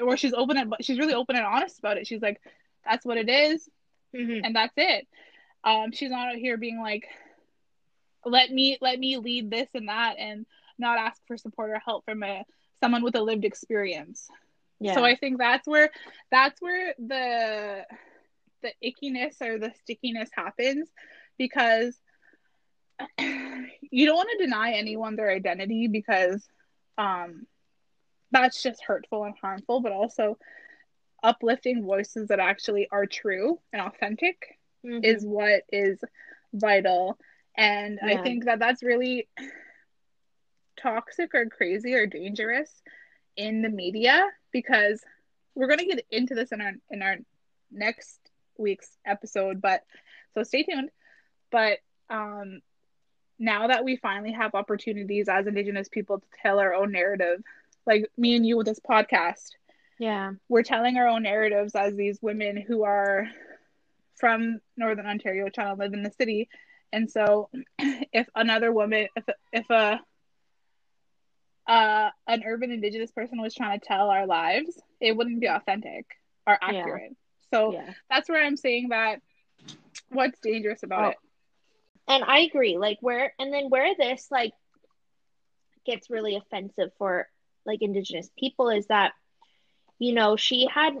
or 0.00 0.16
she's 0.16 0.32
open 0.32 0.56
and 0.56 0.74
she's 0.80 0.98
really 0.98 1.14
open 1.14 1.36
and 1.36 1.44
honest 1.44 1.78
about 1.78 1.96
it. 1.96 2.06
She's 2.06 2.22
like, 2.22 2.40
that's 2.84 3.04
what 3.04 3.18
it 3.18 3.28
is, 3.28 3.68
mm-hmm. 4.14 4.44
and 4.44 4.54
that's 4.54 4.74
it. 4.76 5.06
Um, 5.62 5.92
she's 5.92 6.10
not 6.10 6.28
out 6.28 6.36
here 6.36 6.56
being 6.56 6.80
like, 6.80 7.06
let 8.24 8.50
me 8.50 8.78
let 8.80 8.98
me 8.98 9.16
lead 9.16 9.50
this 9.50 9.68
and 9.74 9.88
that, 9.88 10.16
and 10.18 10.46
not 10.78 10.98
ask 10.98 11.20
for 11.26 11.36
support 11.36 11.70
or 11.70 11.80
help 11.84 12.04
from 12.04 12.22
a 12.22 12.44
someone 12.80 13.02
with 13.02 13.14
a 13.14 13.22
lived 13.22 13.44
experience. 13.44 14.28
Yeah. 14.80 14.94
So 14.94 15.04
I 15.04 15.14
think 15.14 15.38
that's 15.38 15.66
where 15.66 15.90
that's 16.30 16.60
where 16.60 16.94
the 16.98 17.84
the 18.62 18.72
ickiness 18.84 19.40
or 19.40 19.58
the 19.58 19.72
stickiness 19.82 20.30
happens 20.32 20.88
because 21.38 21.96
you 23.18 24.06
don't 24.06 24.16
want 24.16 24.28
to 24.32 24.44
deny 24.44 24.72
anyone 24.72 25.16
their 25.16 25.30
identity 25.30 25.88
because 25.88 26.46
um 26.98 27.46
that's 28.30 28.62
just 28.62 28.82
hurtful 28.82 29.24
and 29.24 29.34
harmful 29.40 29.80
but 29.80 29.92
also 29.92 30.36
uplifting 31.22 31.84
voices 31.84 32.28
that 32.28 32.40
actually 32.40 32.88
are 32.90 33.06
true 33.06 33.58
and 33.72 33.80
authentic 33.82 34.58
mm-hmm. 34.84 35.02
is 35.02 35.24
what 35.24 35.62
is 35.72 35.98
vital 36.52 37.18
and 37.56 37.98
yeah. 38.02 38.18
i 38.18 38.22
think 38.22 38.44
that 38.44 38.58
that's 38.58 38.82
really 38.82 39.28
toxic 40.80 41.34
or 41.34 41.46
crazy 41.46 41.94
or 41.94 42.06
dangerous 42.06 42.70
in 43.36 43.62
the 43.62 43.68
media 43.68 44.26
because 44.52 45.02
we're 45.54 45.66
going 45.66 45.78
to 45.78 45.86
get 45.86 46.04
into 46.10 46.34
this 46.34 46.52
in 46.52 46.60
our 46.60 46.72
in 46.90 47.02
our 47.02 47.16
next 47.70 48.18
week's 48.58 48.96
episode 49.06 49.60
but 49.60 49.84
so 50.34 50.42
stay 50.42 50.62
tuned 50.62 50.90
but 51.50 51.78
um 52.08 52.60
now 53.38 53.68
that 53.68 53.84
we 53.84 53.96
finally 53.96 54.32
have 54.32 54.54
opportunities 54.54 55.28
as 55.28 55.46
indigenous 55.46 55.88
people 55.88 56.18
to 56.18 56.26
tell 56.42 56.58
our 56.58 56.74
own 56.74 56.92
narrative 56.92 57.42
like 57.86 58.10
me 58.16 58.36
and 58.36 58.46
you 58.46 58.56
with 58.56 58.66
this 58.66 58.80
podcast 58.80 59.50
yeah 59.98 60.32
we're 60.48 60.62
telling 60.62 60.96
our 60.96 61.08
own 61.08 61.22
narratives 61.22 61.74
as 61.74 61.94
these 61.94 62.18
women 62.20 62.56
who 62.56 62.82
are 62.84 63.26
from 64.16 64.60
northern 64.76 65.06
ontario 65.06 65.48
trying 65.48 65.74
to 65.74 65.82
live 65.82 65.94
in 65.94 66.02
the 66.02 66.10
city 66.10 66.48
and 66.92 67.10
so 67.10 67.48
if 67.78 68.28
another 68.34 68.72
woman 68.72 69.08
if 69.16 69.24
if 69.52 69.70
a 69.70 70.00
uh, 71.66 72.10
an 72.26 72.42
urban 72.44 72.72
indigenous 72.72 73.12
person 73.12 73.40
was 73.40 73.54
trying 73.54 73.78
to 73.78 73.86
tell 73.86 74.10
our 74.10 74.26
lives, 74.26 74.76
it 75.00 75.16
wouldn't 75.16 75.40
be 75.40 75.46
authentic 75.46 76.04
or 76.44 76.58
accurate. 76.60 77.12
Yeah. 77.52 77.58
So 77.58 77.72
yeah. 77.72 77.92
that's 78.10 78.28
where 78.28 78.42
I'm 78.42 78.56
saying 78.56 78.88
that 78.88 79.20
what's 80.08 80.40
dangerous 80.40 80.82
about 80.82 81.04
oh. 81.04 81.08
it. 81.10 81.16
And 82.08 82.24
I 82.24 82.40
agree. 82.40 82.76
Like 82.76 82.98
where 83.00 83.34
and 83.38 83.52
then 83.52 83.70
where 83.70 83.94
this 83.96 84.26
like 84.30 84.52
gets 85.86 86.10
really 86.10 86.36
offensive 86.36 86.90
for 86.98 87.28
like 87.64 87.82
indigenous 87.82 88.28
people 88.36 88.70
is 88.70 88.86
that 88.88 89.12
you 90.00 90.14
know, 90.14 90.34
she 90.34 90.66
had 90.66 90.94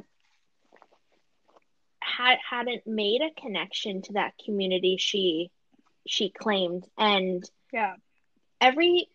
had 2.00 2.38
hadn't 2.48 2.86
made 2.86 3.22
a 3.22 3.40
connection 3.40 4.02
to 4.02 4.12
that 4.12 4.34
community 4.44 4.96
she 4.98 5.50
she 6.06 6.30
claimed. 6.30 6.86
And 6.98 7.48
yeah. 7.72 7.94
every 8.60 9.08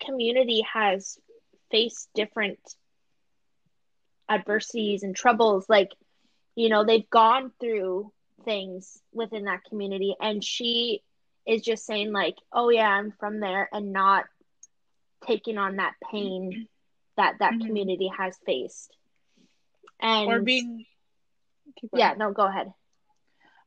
community 0.00 0.64
has 0.72 1.18
faced 1.70 2.08
different 2.14 2.58
adversities 4.28 5.02
and 5.02 5.14
troubles. 5.14 5.66
Like 5.68 5.92
you 6.54 6.68
know 6.68 6.84
they've 6.84 7.08
gone 7.10 7.50
through 7.60 8.12
things 8.44 9.00
within 9.12 9.44
that 9.44 9.64
community 9.64 10.14
and 10.20 10.44
she 10.44 11.02
is 11.46 11.62
just 11.62 11.86
saying 11.86 12.12
like 12.12 12.36
oh 12.52 12.68
yeah 12.68 12.88
i'm 12.88 13.10
from 13.12 13.40
there 13.40 13.68
and 13.72 13.92
not 13.92 14.24
taking 15.26 15.56
on 15.56 15.76
that 15.76 15.94
pain 16.10 16.68
that 17.16 17.36
that 17.38 17.52
mm-hmm. 17.52 17.66
community 17.66 18.10
has 18.16 18.36
faced. 18.44 18.92
And 20.00 20.28
or 20.28 20.40
being 20.40 20.84
yeah 21.92 22.14
no 22.16 22.32
go 22.32 22.46
ahead. 22.46 22.72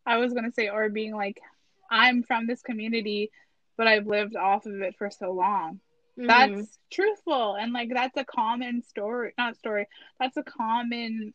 I 0.06 0.18
was 0.18 0.34
going 0.34 0.46
to 0.46 0.52
say 0.52 0.70
or 0.70 0.90
being 0.90 1.16
like 1.16 1.42
i'm 1.90 2.24
from 2.24 2.48
this 2.48 2.62
community 2.62 3.32
but 3.78 3.88
i've 3.88 4.08
lived 4.08 4.36
off 4.36 4.66
of 4.66 4.82
it 4.82 4.96
for 4.98 5.10
so 5.10 5.32
long 5.32 5.80
Mm-hmm. 6.18 6.56
That's 6.56 6.80
truthful 6.92 7.56
and 7.56 7.74
like 7.74 7.90
that's 7.94 8.18
a 8.18 8.26
common 8.26 8.82
story, 8.82 9.34
not 9.38 9.56
story. 9.56 9.88
That's 10.20 10.36
a 10.38 10.44
common 10.44 11.34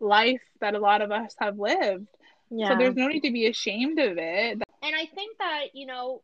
life 0.00 0.42
that 0.60 0.74
a 0.74 0.78
lot 0.78 1.00
of 1.00 1.10
us 1.10 1.34
have 1.38 1.58
lived. 1.58 2.08
Yeah. 2.50 2.68
So 2.68 2.76
there's 2.76 2.94
no 2.94 3.08
need 3.08 3.22
to 3.22 3.32
be 3.32 3.46
ashamed 3.46 3.98
of 3.98 4.18
it. 4.18 4.62
And 4.82 4.94
I 4.94 5.06
think 5.14 5.38
that, 5.38 5.66
you 5.72 5.86
know, 5.86 6.22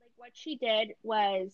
like 0.00 0.10
what 0.16 0.30
she 0.34 0.56
did 0.56 0.94
was 1.02 1.50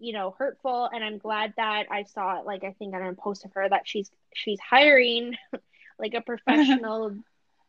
you 0.00 0.12
know 0.12 0.32
hurtful 0.38 0.88
and 0.92 1.02
i'm 1.02 1.18
glad 1.18 1.52
that 1.56 1.86
i 1.90 2.04
saw 2.04 2.38
it 2.38 2.46
like 2.46 2.62
i 2.62 2.70
think 2.78 2.94
on 2.94 3.02
a 3.02 3.14
post 3.14 3.44
of 3.44 3.52
her 3.54 3.68
that 3.68 3.82
she's 3.84 4.08
she's 4.32 4.60
hiring 4.60 5.34
like 5.98 6.14
a 6.14 6.20
professional 6.24 7.16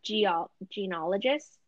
geo- 0.04 0.52
genealogist 0.70 1.59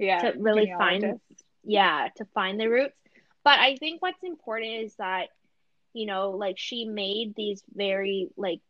yeah 0.00 0.32
to 0.32 0.38
really 0.38 0.72
find 0.76 1.20
yeah 1.64 2.08
to 2.16 2.24
find 2.34 2.58
the 2.58 2.68
roots. 2.68 2.96
But 3.44 3.58
I 3.58 3.76
think 3.76 4.02
what's 4.02 4.22
important 4.22 4.84
is 4.84 4.94
that, 4.96 5.28
you 5.92 6.06
know, 6.06 6.30
like 6.30 6.58
she 6.58 6.84
made 6.84 7.34
these 7.34 7.62
very 7.72 8.28
like 8.36 8.60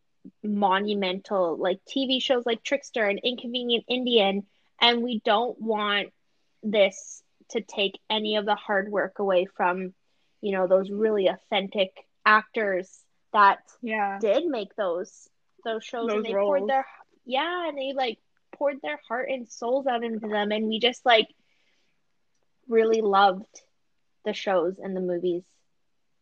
monumental 0.45 1.57
like 1.57 1.81
TV 1.85 2.23
shows 2.23 2.45
like 2.47 2.62
Trickster 2.62 3.05
and 3.05 3.21
Inconvenient 3.23 3.85
Indian, 3.88 4.47
and 4.81 5.03
we 5.03 5.21
don't 5.25 5.61
want 5.61 6.09
this 6.62 7.23
to 7.51 7.61
take 7.61 7.99
any 8.09 8.37
of 8.37 8.45
the 8.45 8.55
hard 8.55 8.90
work 8.90 9.19
away 9.19 9.47
from, 9.47 9.93
you 10.40 10.53
know, 10.53 10.66
those 10.66 10.90
really 10.90 11.27
authentic 11.27 11.90
actors 12.25 13.03
that 13.33 13.59
yeah. 13.83 14.19
did 14.21 14.47
make 14.47 14.75
those 14.77 15.29
those 15.64 15.85
shows 15.85 16.09
those 16.09 16.16
and 16.16 16.25
they 16.25 16.35
roles. 16.35 16.47
poured 16.47 16.69
their 16.69 16.87
yeah 17.25 17.69
and 17.69 17.77
they 17.77 17.93
like 17.93 18.19
poured 18.61 18.77
their 18.83 19.01
heart 19.09 19.31
and 19.31 19.49
souls 19.49 19.87
out 19.87 20.05
into 20.05 20.29
them 20.29 20.53
and 20.53 20.68
we 20.68 20.79
just 20.79 21.05
like 21.07 21.29
really 22.68 23.01
loved 23.01 23.62
the 24.25 24.35
shows 24.35 24.79
and 24.79 24.94
the 24.94 25.01
movies. 25.01 25.42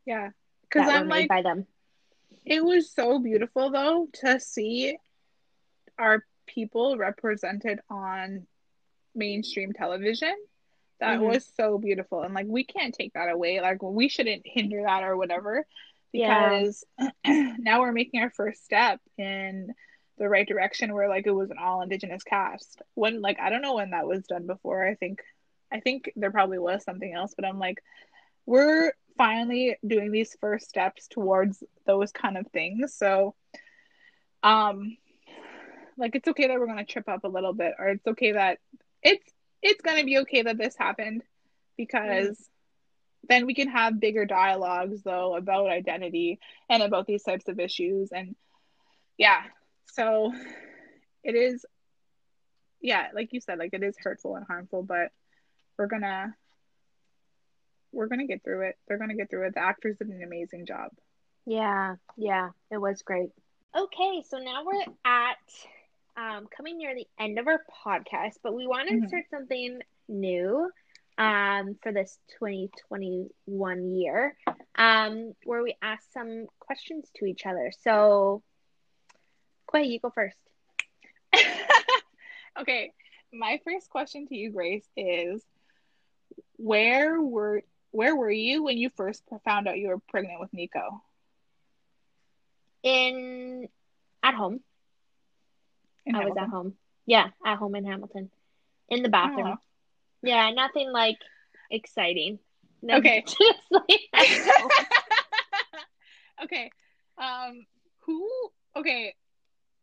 Yeah, 0.06 0.30
because 0.62 0.88
I'm 0.88 1.08
like 1.08 1.28
by 1.28 1.42
them. 1.42 1.66
It 2.46 2.64
was 2.64 2.90
so 2.90 3.18
beautiful 3.18 3.70
though 3.70 4.08
to 4.20 4.40
see 4.40 4.96
our 5.98 6.24
people 6.46 6.96
represented 6.96 7.80
on 7.90 8.46
mainstream 9.14 9.72
television. 9.72 10.34
That 11.00 11.18
mm-hmm. 11.18 11.28
was 11.28 11.50
so 11.56 11.78
beautiful, 11.78 12.22
and 12.22 12.34
like 12.34 12.46
we 12.48 12.64
can't 12.64 12.94
take 12.94 13.12
that 13.14 13.30
away. 13.30 13.60
Like 13.60 13.82
we 13.82 14.08
shouldn't 14.08 14.42
hinder 14.44 14.82
that 14.84 15.02
or 15.02 15.16
whatever, 15.16 15.66
because 16.12 16.84
yeah. 16.98 17.54
now 17.58 17.80
we're 17.80 17.92
making 17.92 18.22
our 18.22 18.30
first 18.30 18.64
step 18.64 19.00
in 19.16 19.74
the 20.18 20.28
right 20.28 20.48
direction 20.48 20.92
where 20.92 21.08
like 21.08 21.26
it 21.26 21.32
was 21.32 21.50
an 21.50 21.58
all 21.58 21.82
indigenous 21.82 22.22
cast 22.22 22.82
when 22.94 23.20
like 23.20 23.38
i 23.40 23.50
don't 23.50 23.62
know 23.62 23.76
when 23.76 23.90
that 23.90 24.06
was 24.06 24.26
done 24.26 24.46
before 24.46 24.86
i 24.86 24.94
think 24.94 25.20
I 25.70 25.80
think 25.80 26.10
there 26.16 26.30
probably 26.30 26.58
was 26.58 26.84
something 26.84 27.12
else, 27.12 27.34
but 27.34 27.44
I'm 27.44 27.58
like, 27.58 27.82
we're 28.46 28.92
finally 29.16 29.76
doing 29.86 30.10
these 30.10 30.36
first 30.40 30.68
steps 30.68 31.08
towards 31.08 31.62
those 31.86 32.12
kind 32.12 32.38
of 32.38 32.46
things. 32.48 32.94
So, 32.94 33.34
um, 34.42 34.96
like 35.96 36.14
it's 36.14 36.28
okay 36.28 36.46
that 36.46 36.58
we're 36.58 36.66
gonna 36.66 36.84
trip 36.84 37.08
up 37.08 37.24
a 37.24 37.28
little 37.28 37.52
bit, 37.52 37.74
or 37.78 37.88
it's 37.88 38.06
okay 38.06 38.32
that 38.32 38.58
it's 39.02 39.30
it's 39.62 39.82
gonna 39.82 40.04
be 40.04 40.18
okay 40.18 40.42
that 40.42 40.56
this 40.56 40.76
happened 40.76 41.22
because 41.76 42.38
mm. 42.38 42.44
then 43.28 43.46
we 43.46 43.54
can 43.54 43.68
have 43.68 44.00
bigger 44.00 44.24
dialogues 44.24 45.02
though 45.02 45.36
about 45.36 45.68
identity 45.68 46.38
and 46.70 46.82
about 46.82 47.06
these 47.06 47.24
types 47.24 47.48
of 47.48 47.58
issues 47.58 48.10
and 48.12 48.36
yeah 49.16 49.42
so 49.92 50.32
it 51.24 51.34
is 51.34 51.64
yeah 52.80 53.08
like 53.14 53.32
you 53.32 53.40
said 53.40 53.58
like 53.58 53.70
it 53.72 53.82
is 53.82 53.96
hurtful 53.98 54.36
and 54.36 54.46
harmful 54.46 54.82
but 54.82 55.08
we're 55.78 55.86
gonna 55.86 56.34
we're 57.92 58.06
gonna 58.06 58.26
get 58.26 58.44
through 58.44 58.68
it. 58.68 58.76
They're 58.86 58.98
gonna 58.98 59.14
get 59.14 59.30
through 59.30 59.46
it. 59.46 59.54
The 59.54 59.60
actors 59.60 59.96
did 59.98 60.08
an 60.08 60.22
amazing 60.22 60.66
job. 60.66 60.90
Yeah, 61.46 61.96
yeah, 62.16 62.50
it 62.70 62.78
was 62.78 63.02
great. 63.02 63.30
Okay, 63.76 64.22
so 64.28 64.38
now 64.38 64.64
we're 64.64 64.84
at 65.04 65.36
um, 66.16 66.46
coming 66.54 66.78
near 66.78 66.94
the 66.94 67.06
end 67.18 67.38
of 67.38 67.46
our 67.46 67.60
podcast, 67.84 68.34
but 68.42 68.54
we 68.54 68.66
want 68.66 68.88
to 68.88 68.94
mm-hmm. 68.94 69.08
start 69.08 69.24
something 69.30 69.80
new 70.08 70.70
um, 71.16 71.76
for 71.82 71.92
this 71.92 72.18
2021 72.38 73.94
year 73.94 74.36
um, 74.76 75.32
where 75.44 75.62
we 75.62 75.76
ask 75.82 76.02
some 76.12 76.46
questions 76.58 77.10
to 77.16 77.24
each 77.24 77.46
other. 77.46 77.72
So, 77.82 78.42
ahead, 79.76 79.90
you 79.90 80.00
go 80.00 80.10
first. 80.10 80.38
okay, 82.60 82.92
my 83.32 83.60
first 83.64 83.90
question 83.90 84.26
to 84.28 84.34
you, 84.34 84.50
Grace, 84.50 84.88
is 84.96 85.42
where 86.56 87.20
were 87.20 87.62
where 87.90 88.16
were 88.16 88.30
you 88.30 88.62
when 88.64 88.78
you 88.78 88.90
first 88.96 89.22
found 89.44 89.68
out 89.68 89.78
you 89.78 89.88
were 89.88 89.98
pregnant 89.98 90.40
with 90.40 90.52
Nico? 90.52 91.02
In 92.82 93.68
at 94.22 94.34
home. 94.34 94.60
In 96.06 96.14
I 96.14 96.24
was 96.24 96.36
at 96.38 96.48
home. 96.48 96.74
Yeah, 97.06 97.28
at 97.44 97.58
home 97.58 97.74
in 97.74 97.84
Hamilton. 97.84 98.30
In 98.88 99.02
the 99.02 99.08
bathroom. 99.08 99.48
Oh. 99.48 99.56
Yeah, 100.22 100.50
nothing 100.50 100.90
like 100.92 101.16
exciting. 101.70 102.38
Okay. 102.88 103.24
Just 103.26 103.40
like 103.70 104.00
okay. 106.44 106.70
Um, 107.18 107.66
who? 108.00 108.28
Okay, 108.76 109.14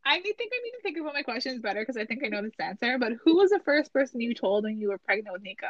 I 0.05 0.21
think 0.21 0.37
I 0.39 0.63
need 0.63 0.71
to 0.71 0.81
think 0.83 0.97
about 0.99 1.13
my 1.15 1.23
questions 1.23 1.61
better 1.61 1.79
because 1.81 1.97
I 1.97 2.05
think 2.05 2.23
I 2.23 2.27
know 2.27 2.43
this 2.43 2.53
answer. 2.59 2.97
But 2.99 3.13
who 3.23 3.37
was 3.37 3.49
the 3.49 3.59
first 3.65 3.91
person 3.91 4.21
you 4.21 4.35
told 4.35 4.63
when 4.63 4.77
you 4.79 4.89
were 4.89 4.99
pregnant 4.99 5.33
with 5.33 5.41
Nico? 5.41 5.67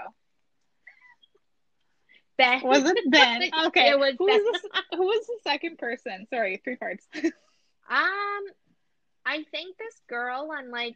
Ben. 2.37 2.61
Was 2.63 2.83
it 2.83 2.97
Ben? 3.11 3.49
Okay. 3.67 3.89
It 3.89 3.99
was 3.99 4.15
who 4.19 4.27
Ben. 4.27 4.41
was 4.43 4.61
the, 4.61 4.97
who 4.97 5.03
was 5.03 5.25
the 5.25 5.39
second 5.43 5.77
person? 5.77 6.27
Sorry, 6.29 6.61
three 6.63 6.75
parts. 6.75 7.07
Um, 7.87 8.43
I 9.27 9.45
think 9.51 9.77
this 9.77 10.01
girl 10.09 10.49
on 10.51 10.71
like 10.71 10.95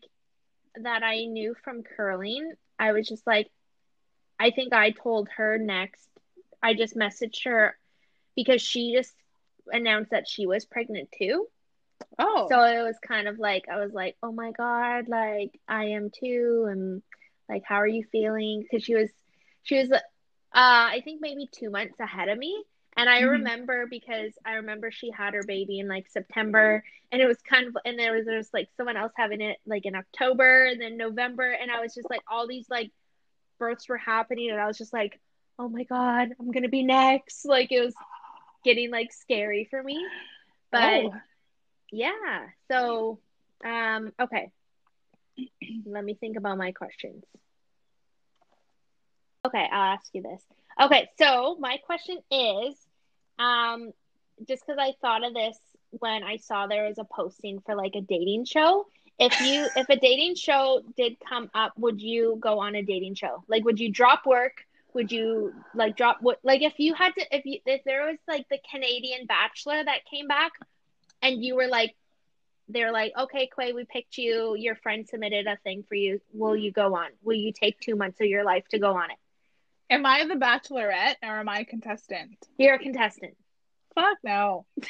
that 0.81 1.03
I 1.03 1.25
knew 1.25 1.55
from 1.63 1.83
curling, 1.83 2.53
I 2.79 2.93
was 2.93 3.07
just 3.07 3.27
like, 3.27 3.47
I 4.39 4.49
think 4.49 4.73
I 4.73 4.89
told 4.89 5.29
her 5.37 5.59
next. 5.59 6.07
I 6.63 6.73
just 6.73 6.95
messaged 6.95 7.43
her 7.45 7.77
because 8.35 8.61
she 8.61 8.93
just 8.95 9.13
announced 9.71 10.09
that 10.09 10.27
she 10.27 10.47
was 10.47 10.65
pregnant 10.65 11.09
too. 11.15 11.47
Oh. 12.18 12.47
So 12.50 12.62
it 12.64 12.82
was 12.84 12.97
kind 13.06 13.28
of 13.28 13.39
like 13.39 13.66
I 13.72 13.78
was 13.78 13.93
like, 13.93 14.16
oh 14.24 14.32
my 14.32 14.52
God, 14.52 15.08
like 15.08 15.60
I 15.68 15.86
am 15.86 16.10
too, 16.10 16.68
and 16.70 17.02
like 17.47 17.64
how 17.66 17.76
are 17.76 17.88
you 17.88 18.04
feeling? 18.12 18.62
Because 18.62 18.84
she 18.84 18.95
was, 18.95 19.10
she 19.64 19.78
was, 19.80 19.91
uh, 19.91 19.97
I 20.54 21.02
think 21.04 21.22
maybe 21.22 21.47
two 21.52 21.70
months 21.70 22.00
ahead 22.00 22.30
of 22.30 22.38
me. 22.38 22.64
And 22.97 23.10
I 23.10 23.22
Mhm. 23.22 23.30
remember 23.32 23.86
because 23.88 24.34
I 24.45 24.54
remember 24.56 24.91
she 24.91 25.10
had 25.12 25.34
her 25.34 25.43
baby 25.43 25.80
in 25.80 25.88
like 25.88 26.10
September, 26.10 26.84
and 27.12 27.22
it 27.22 27.28
was 27.28 27.38
kind 27.41 27.68
of, 27.68 27.78
and 27.86 27.97
there 27.97 28.14
was 28.14 28.26
there 28.26 28.38
was 28.38 28.50
like 28.54 28.70
someone 28.76 28.97
else 28.97 29.14
having 29.16 29.41
it 29.41 29.58
like 29.66 29.86
in 29.86 29.95
October, 29.95 30.66
and 30.66 30.82
then 30.82 30.97
November, 30.97 31.50
and 31.50 31.72
I 31.72 31.80
was 31.82 31.93
just 31.93 32.10
like 32.10 32.22
all 32.30 32.47
these 32.47 32.70
like 32.70 32.91
births 33.58 33.88
were 33.88 33.97
happening, 33.97 34.50
and 34.50 34.60
I 34.60 34.66
was 34.68 34.78
just 34.78 34.91
like, 34.91 35.20
oh 35.58 35.70
my 35.70 35.84
God, 35.84 36.30
I'm 36.39 36.52
gonna 36.52 36.68
be 36.70 36.84
next. 36.84 37.45
Like 37.45 37.72
it 37.72 37.82
was 37.84 37.95
getting 38.66 38.91
like 38.91 39.14
scary 39.14 39.66
for 39.70 39.82
me, 39.82 40.06
but. 40.72 40.84
Oh. 40.84 41.14
Yeah. 41.91 42.47
So, 42.69 43.19
um, 43.65 44.11
okay. 44.19 44.51
Let 45.85 46.03
me 46.03 46.13
think 46.15 46.37
about 46.37 46.57
my 46.57 46.71
questions. 46.71 47.23
Okay, 49.45 49.65
I'll 49.71 49.93
ask 49.93 50.09
you 50.13 50.21
this. 50.21 50.41
Okay, 50.81 51.09
so 51.17 51.57
my 51.59 51.77
question 51.77 52.17
is, 52.29 52.75
um, 53.37 53.91
just 54.47 54.65
because 54.65 54.77
I 54.79 54.93
thought 55.01 55.25
of 55.25 55.33
this 55.33 55.57
when 55.91 56.23
I 56.23 56.37
saw 56.37 56.67
there 56.67 56.87
was 56.87 56.97
a 56.97 57.03
posting 57.03 57.59
for 57.61 57.75
like 57.75 57.95
a 57.95 58.01
dating 58.01 58.45
show. 58.45 58.87
If 59.17 59.39
you 59.41 59.67
if 59.75 59.89
a 59.89 59.95
dating 59.97 60.35
show 60.35 60.81
did 60.97 61.17
come 61.27 61.49
up, 61.53 61.73
would 61.77 62.01
you 62.01 62.37
go 62.39 62.59
on 62.59 62.75
a 62.75 62.83
dating 62.83 63.15
show? 63.15 63.43
Like, 63.47 63.65
would 63.65 63.79
you 63.79 63.91
drop 63.91 64.25
work? 64.25 64.65
Would 64.93 65.11
you 65.11 65.53
like 65.73 65.95
drop 65.95 66.17
what? 66.21 66.39
Like, 66.43 66.61
if 66.61 66.73
you 66.77 66.93
had 66.93 67.13
to, 67.15 67.35
if 67.35 67.45
you 67.45 67.59
if 67.65 67.83
there 67.83 68.07
was 68.07 68.17
like 68.27 68.47
the 68.49 68.59
Canadian 68.71 69.25
Bachelor 69.25 69.83
that 69.83 70.05
came 70.09 70.27
back, 70.27 70.51
and 71.22 71.43
you 71.43 71.55
were 71.55 71.67
like 71.67 71.95
they're 72.67 72.91
like 72.91 73.11
okay 73.17 73.49
quay 73.53 73.74
we 73.74 73.86
picked 73.86 74.17
you 74.17 74.55
your 74.57 74.76
friend 74.76 75.07
submitted 75.07 75.47
a 75.47 75.57
thing 75.63 75.84
for 75.88 75.95
you 75.95 76.20
will 76.34 76.55
you 76.55 76.72
go 76.72 76.95
on 76.95 77.09
will 77.24 77.36
you 77.36 77.51
take 77.51 77.80
two 77.80 77.95
months 77.95 78.20
of 78.22 78.28
your 78.28 78.43
life 78.43 78.67
to 78.70 78.80
go 78.80 78.95
on 78.95 79.11
it 79.11 79.17
Am 79.91 80.05
I 80.05 80.24
the 80.26 80.36
bachelorette 80.36 81.15
or 81.24 81.39
am 81.39 81.49
I 81.49 81.61
a 81.61 81.65
contestant? 81.65 82.38
you're 82.57 82.76
a 82.76 82.80
contestant 82.80 83.36
Fuck 83.95 84.17
no. 84.24 84.65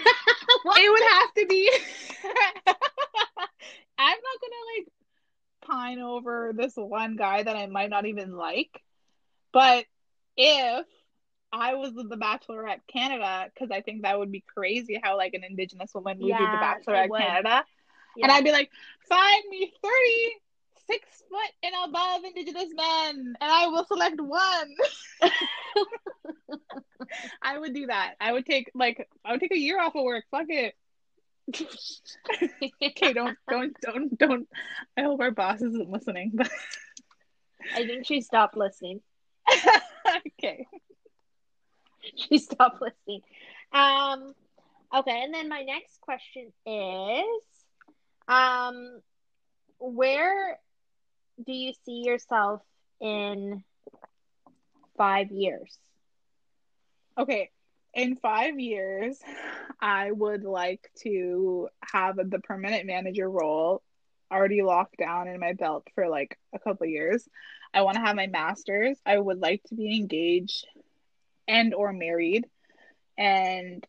It 0.65 0.91
would 0.91 1.09
have 1.09 1.33
to 1.35 1.45
be. 1.47 1.71
I'm 3.97 4.17
not 4.17 4.41
gonna 4.41 4.65
like 4.75 4.87
pine 5.61 5.99
over 5.99 6.51
this 6.55 6.73
one 6.75 7.15
guy 7.15 7.43
that 7.43 7.55
I 7.55 7.67
might 7.67 7.89
not 7.89 8.05
even 8.05 8.35
like. 8.35 8.81
But 9.53 9.85
if 10.35 10.85
I 11.51 11.75
was 11.75 11.93
the 11.93 12.17
Bachelorette 12.17 12.81
Canada, 12.87 13.49
because 13.53 13.71
I 13.71 13.81
think 13.81 14.03
that 14.03 14.17
would 14.19 14.31
be 14.31 14.43
crazy 14.55 14.99
how 15.01 15.17
like 15.17 15.33
an 15.33 15.43
Indigenous 15.43 15.93
woman 15.93 16.19
would 16.19 16.27
Yeah, 16.27 16.37
do 16.37 16.45
the 16.45 16.91
Bachelorette. 16.91 17.17
Canada. 17.17 17.63
Yeah. 18.15 18.25
And 18.25 18.31
I'd 18.31 18.43
be 18.43 18.51
like, 18.51 18.71
find 19.07 19.43
me 19.49 19.71
thirty 19.81 20.35
six 20.87 21.23
foot 21.29 21.51
and 21.63 21.73
above 21.89 22.23
Indigenous 22.23 22.69
men, 22.75 23.35
and 23.39 23.51
I 23.51 23.67
will 23.67 23.85
select 23.85 24.19
one. 24.19 24.75
I 27.41 27.57
would 27.57 27.73
do 27.73 27.87
that. 27.87 28.15
I 28.19 28.31
would 28.33 28.45
take 28.45 28.71
like 28.75 29.07
I 29.25 29.31
would 29.31 29.39
take 29.41 29.51
a 29.51 29.57
year 29.57 29.79
off 29.79 29.95
of 29.95 30.03
work. 30.03 30.25
Fuck 30.31 30.47
it. 30.49 30.75
Okay, 32.83 33.13
don't 33.13 33.37
don't 33.49 33.75
don't 33.81 34.17
don't. 34.17 34.47
I 34.97 35.01
hope 35.01 35.19
our 35.19 35.31
boss 35.31 35.61
isn't 35.61 35.89
listening. 35.89 36.31
But 36.35 36.49
i 37.75 37.85
think 37.85 38.05
she 38.05 38.21
stopped 38.21 38.55
listening 38.55 39.01
okay. 40.39 40.65
she 42.15 42.37
stopped 42.37 42.81
listening 42.81 43.21
um 43.73 44.33
okay 44.95 45.21
and 45.23 45.33
then 45.33 45.49
my 45.49 45.61
next 45.61 45.99
question 46.01 46.51
is 46.65 47.43
um 48.27 49.01
where 49.79 50.59
do 51.45 51.53
you 51.53 51.73
see 51.85 52.03
yourself 52.05 52.61
in 53.01 53.63
five 54.97 55.31
years 55.31 55.77
Okay. 57.17 57.49
In 57.93 58.15
five 58.15 58.59
years, 58.59 59.19
I 59.81 60.11
would 60.11 60.43
like 60.43 60.89
to 61.03 61.69
have 61.91 62.15
the 62.17 62.39
permanent 62.39 62.85
manager 62.85 63.29
role 63.29 63.81
already 64.31 64.61
locked 64.61 64.97
down 64.97 65.27
in 65.27 65.39
my 65.39 65.53
belt 65.53 65.87
for 65.95 66.07
like 66.07 66.37
a 66.53 66.59
couple 66.59 66.85
years. 66.87 67.27
I 67.73 67.81
want 67.81 67.95
to 67.95 68.01
have 68.01 68.15
my 68.15 68.27
master's. 68.27 68.99
I 69.05 69.17
would 69.17 69.39
like 69.39 69.63
to 69.65 69.75
be 69.75 69.95
engaged 69.95 70.65
and 71.49 71.73
or 71.73 71.91
married 71.91 72.47
and 73.17 73.85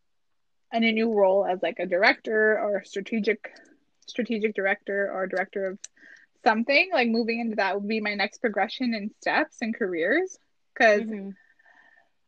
in 0.73 0.85
a 0.85 0.93
new 0.93 1.13
role 1.13 1.47
as 1.47 1.63
like 1.63 1.79
a 1.79 1.87
director 1.87 2.59
or 2.59 2.83
strategic 2.85 3.53
strategic 4.07 4.55
director 4.55 5.11
or 5.13 5.27
director 5.29 5.67
of 5.67 5.79
something 6.43 6.91
like 6.93 7.09
moving 7.09 7.41
into 7.41 7.57
that 7.57 7.75
would 7.75 7.89
be 7.89 8.01
my 8.01 8.15
next 8.15 8.39
progression 8.39 8.95
in 8.95 9.11
steps 9.21 9.59
and 9.63 9.77
careers 9.77 10.39
because 10.75 11.03
Mhm. 11.03 11.35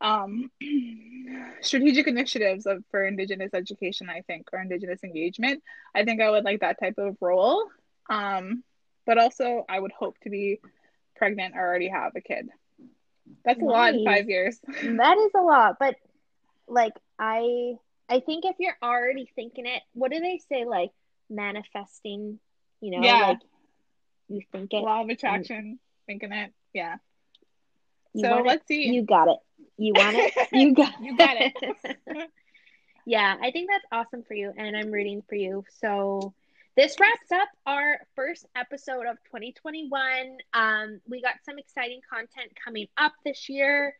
um, 0.00 0.50
strategic 1.60 2.06
initiatives 2.08 2.66
of, 2.66 2.84
for 2.90 3.04
Indigenous 3.04 3.54
education, 3.54 4.10
I 4.10 4.22
think, 4.22 4.48
or 4.52 4.60
Indigenous 4.60 5.02
engagement. 5.04 5.62
I 5.94 6.04
think 6.04 6.20
I 6.20 6.30
would 6.30 6.44
like 6.44 6.60
that 6.60 6.80
type 6.80 6.98
of 6.98 7.16
role. 7.20 7.70
Um, 8.10 8.64
but 9.06 9.18
also, 9.18 9.64
I 9.68 9.78
would 9.78 9.92
hope 9.92 10.18
to 10.24 10.30
be 10.30 10.60
pregnant 11.16 11.54
or 11.56 11.60
already 11.60 11.88
have 11.88 12.12
a 12.16 12.20
kid. 12.20 12.48
That's 13.44 13.60
a 13.60 13.64
lot 13.64 13.94
in 13.94 14.04
five 14.04 14.28
years. 14.28 14.58
That 14.66 15.16
is 15.18 15.30
a 15.34 15.42
lot, 15.42 15.76
but 15.78 15.96
like 16.68 16.92
I 17.18 17.74
I 18.08 18.20
think 18.20 18.44
if 18.44 18.56
you're 18.58 18.76
already 18.82 19.28
thinking 19.34 19.66
it, 19.66 19.82
what 19.94 20.10
do 20.12 20.20
they 20.20 20.38
say 20.48 20.64
like 20.64 20.90
manifesting, 21.30 22.38
you 22.80 22.90
know, 22.90 23.02
Yeah. 23.04 23.28
like 23.28 23.38
you 24.28 24.42
think 24.52 24.72
it. 24.72 24.82
Law 24.82 25.02
of 25.02 25.08
attraction, 25.08 25.78
thinking 26.06 26.32
it. 26.32 26.52
Yeah. 26.72 26.96
so 28.16 28.42
let's 28.46 28.66
see. 28.66 28.88
You 28.88 29.02
got 29.02 29.28
it. 29.28 29.38
You 29.78 29.92
want 29.94 30.16
it? 30.16 30.32
You 30.52 30.74
got 30.80 30.92
You 31.02 31.16
got 31.16 31.36
it. 31.38 31.54
yeah, 33.06 33.36
I 33.40 33.50
think 33.50 33.70
that's 33.70 33.84
awesome 33.92 34.22
for 34.22 34.34
you 34.34 34.52
and 34.56 34.76
I'm 34.76 34.90
rooting 34.90 35.22
for 35.28 35.34
you. 35.34 35.64
So 35.80 36.34
this 36.76 36.98
wraps 36.98 37.30
up 37.32 37.48
our 37.66 37.98
first 38.16 38.46
episode 38.56 39.06
of 39.06 39.16
2021. 39.24 40.38
Um, 40.54 41.00
we 41.08 41.20
got 41.20 41.34
some 41.44 41.58
exciting 41.58 42.00
content 42.10 42.52
coming 42.64 42.86
up 42.96 43.12
this 43.24 43.48
year 43.48 43.94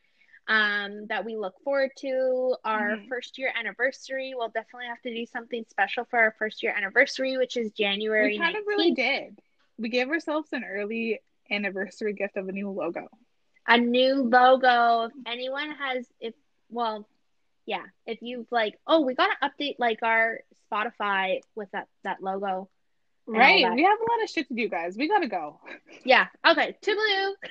um, 0.48 1.06
that 1.08 1.24
we 1.24 1.36
look 1.36 1.54
forward 1.62 1.90
to. 1.98 2.56
Our 2.64 2.96
Mhm. 2.96 3.08
first 3.08 3.38
year 3.38 3.52
anniversary. 3.54 4.32
We'll 4.34 4.48
definitely 4.48 4.86
have 4.88 5.00
to 5.02 5.14
do 5.14 5.24
something 5.26 5.64
special 5.68 6.04
for 6.06 6.18
our 6.18 6.32
first 6.38 6.62
year 6.62 6.72
anniversary, 6.74 7.36
which 7.36 7.56
is 7.56 7.70
January 7.72 8.30
we 8.32 8.38
kind 8.38 8.54
19th. 8.54 8.60
of 8.62 8.66
really 8.66 8.90
did. 8.92 9.40
We 9.78 9.88
gave 9.88 10.08
ourselves 10.10 10.48
an 10.52 10.64
early 10.64 11.20
anniversary 11.50 12.12
gift 12.14 12.36
of 12.36 12.48
a 12.48 12.52
new 12.52 12.70
logo. 12.70 13.08
a 13.68 13.78
new 13.78 14.16
logo. 14.16 15.04
If 15.04 15.12
anyone 15.26 15.70
has, 15.70 16.10
if 16.18 16.34
well, 16.70 17.08
yeah, 17.66 17.84
if 18.06 18.20
you've 18.22 18.50
like, 18.50 18.80
oh, 18.88 19.02
we 19.02 19.14
gotta 19.14 19.36
update 19.40 19.76
like 19.78 20.02
our 20.02 20.40
Spotify 20.72 21.40
with 21.54 21.70
that 21.72 21.88
that 22.04 22.22
logo. 22.22 22.68
Right. 23.26 23.62
that. 23.64 23.74
We 23.74 23.84
have 23.84 23.98
a 23.98 24.10
lot 24.10 24.22
of 24.22 24.30
shit 24.30 24.48
to 24.48 24.54
do, 24.54 24.68
guys. 24.68 24.96
We 24.96 25.08
gotta 25.08 25.28
go. 25.28 25.60
Yeah. 26.04 26.26
Okay. 26.46 26.76
Toodaloo. 26.82 27.32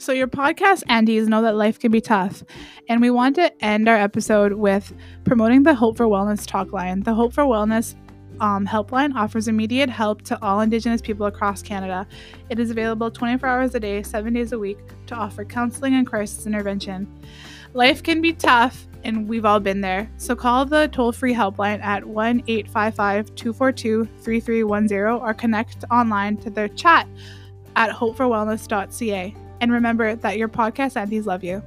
So, 0.00 0.12
your 0.14 0.26
podcast 0.26 0.84
aunties 0.88 1.28
know 1.28 1.42
that 1.42 1.54
life 1.54 1.78
can 1.78 1.92
be 1.92 2.00
tough, 2.00 2.42
and 2.88 3.02
we 3.02 3.10
want 3.10 3.36
to 3.36 3.52
end 3.62 3.90
our 3.90 3.96
episode 3.96 4.54
with 4.54 4.94
promoting 5.24 5.64
the 5.64 5.74
Hope 5.74 5.98
for 5.98 6.06
Wellness 6.06 6.46
talk 6.46 6.72
line. 6.72 7.02
The 7.02 7.12
Hope 7.12 7.34
for 7.34 7.44
Wellness 7.44 7.94
um, 8.40 8.66
helpline 8.66 9.14
offers 9.14 9.48
immediate 9.48 9.88
help 9.88 10.22
to 10.22 10.42
all 10.42 10.60
Indigenous 10.60 11.00
people 11.00 11.26
across 11.26 11.62
Canada. 11.62 12.06
It 12.50 12.58
is 12.58 12.70
available 12.70 13.10
24 13.10 13.48
hours 13.48 13.74
a 13.74 13.80
day, 13.80 14.02
seven 14.02 14.34
days 14.34 14.52
a 14.52 14.58
week 14.58 14.78
to 15.06 15.14
offer 15.14 15.44
counseling 15.44 15.94
and 15.94 16.06
crisis 16.06 16.46
intervention. 16.46 17.06
Life 17.74 18.02
can 18.02 18.20
be 18.20 18.32
tough, 18.32 18.86
and 19.04 19.28
we've 19.28 19.44
all 19.44 19.60
been 19.60 19.80
there. 19.80 20.10
So 20.16 20.34
call 20.34 20.64
the 20.64 20.88
toll 20.88 21.12
free 21.12 21.34
helpline 21.34 21.82
at 21.82 22.04
1 22.04 22.42
855 22.46 23.34
242 23.34 24.04
3310 24.22 25.22
or 25.22 25.34
connect 25.34 25.84
online 25.90 26.36
to 26.38 26.50
their 26.50 26.68
chat 26.68 27.06
at 27.76 27.90
hopeforwellness.ca. 27.90 29.34
And 29.60 29.72
remember 29.72 30.14
that 30.16 30.38
your 30.38 30.48
podcast 30.48 30.96
aunties 30.96 31.26
love 31.26 31.44
you. 31.44 31.62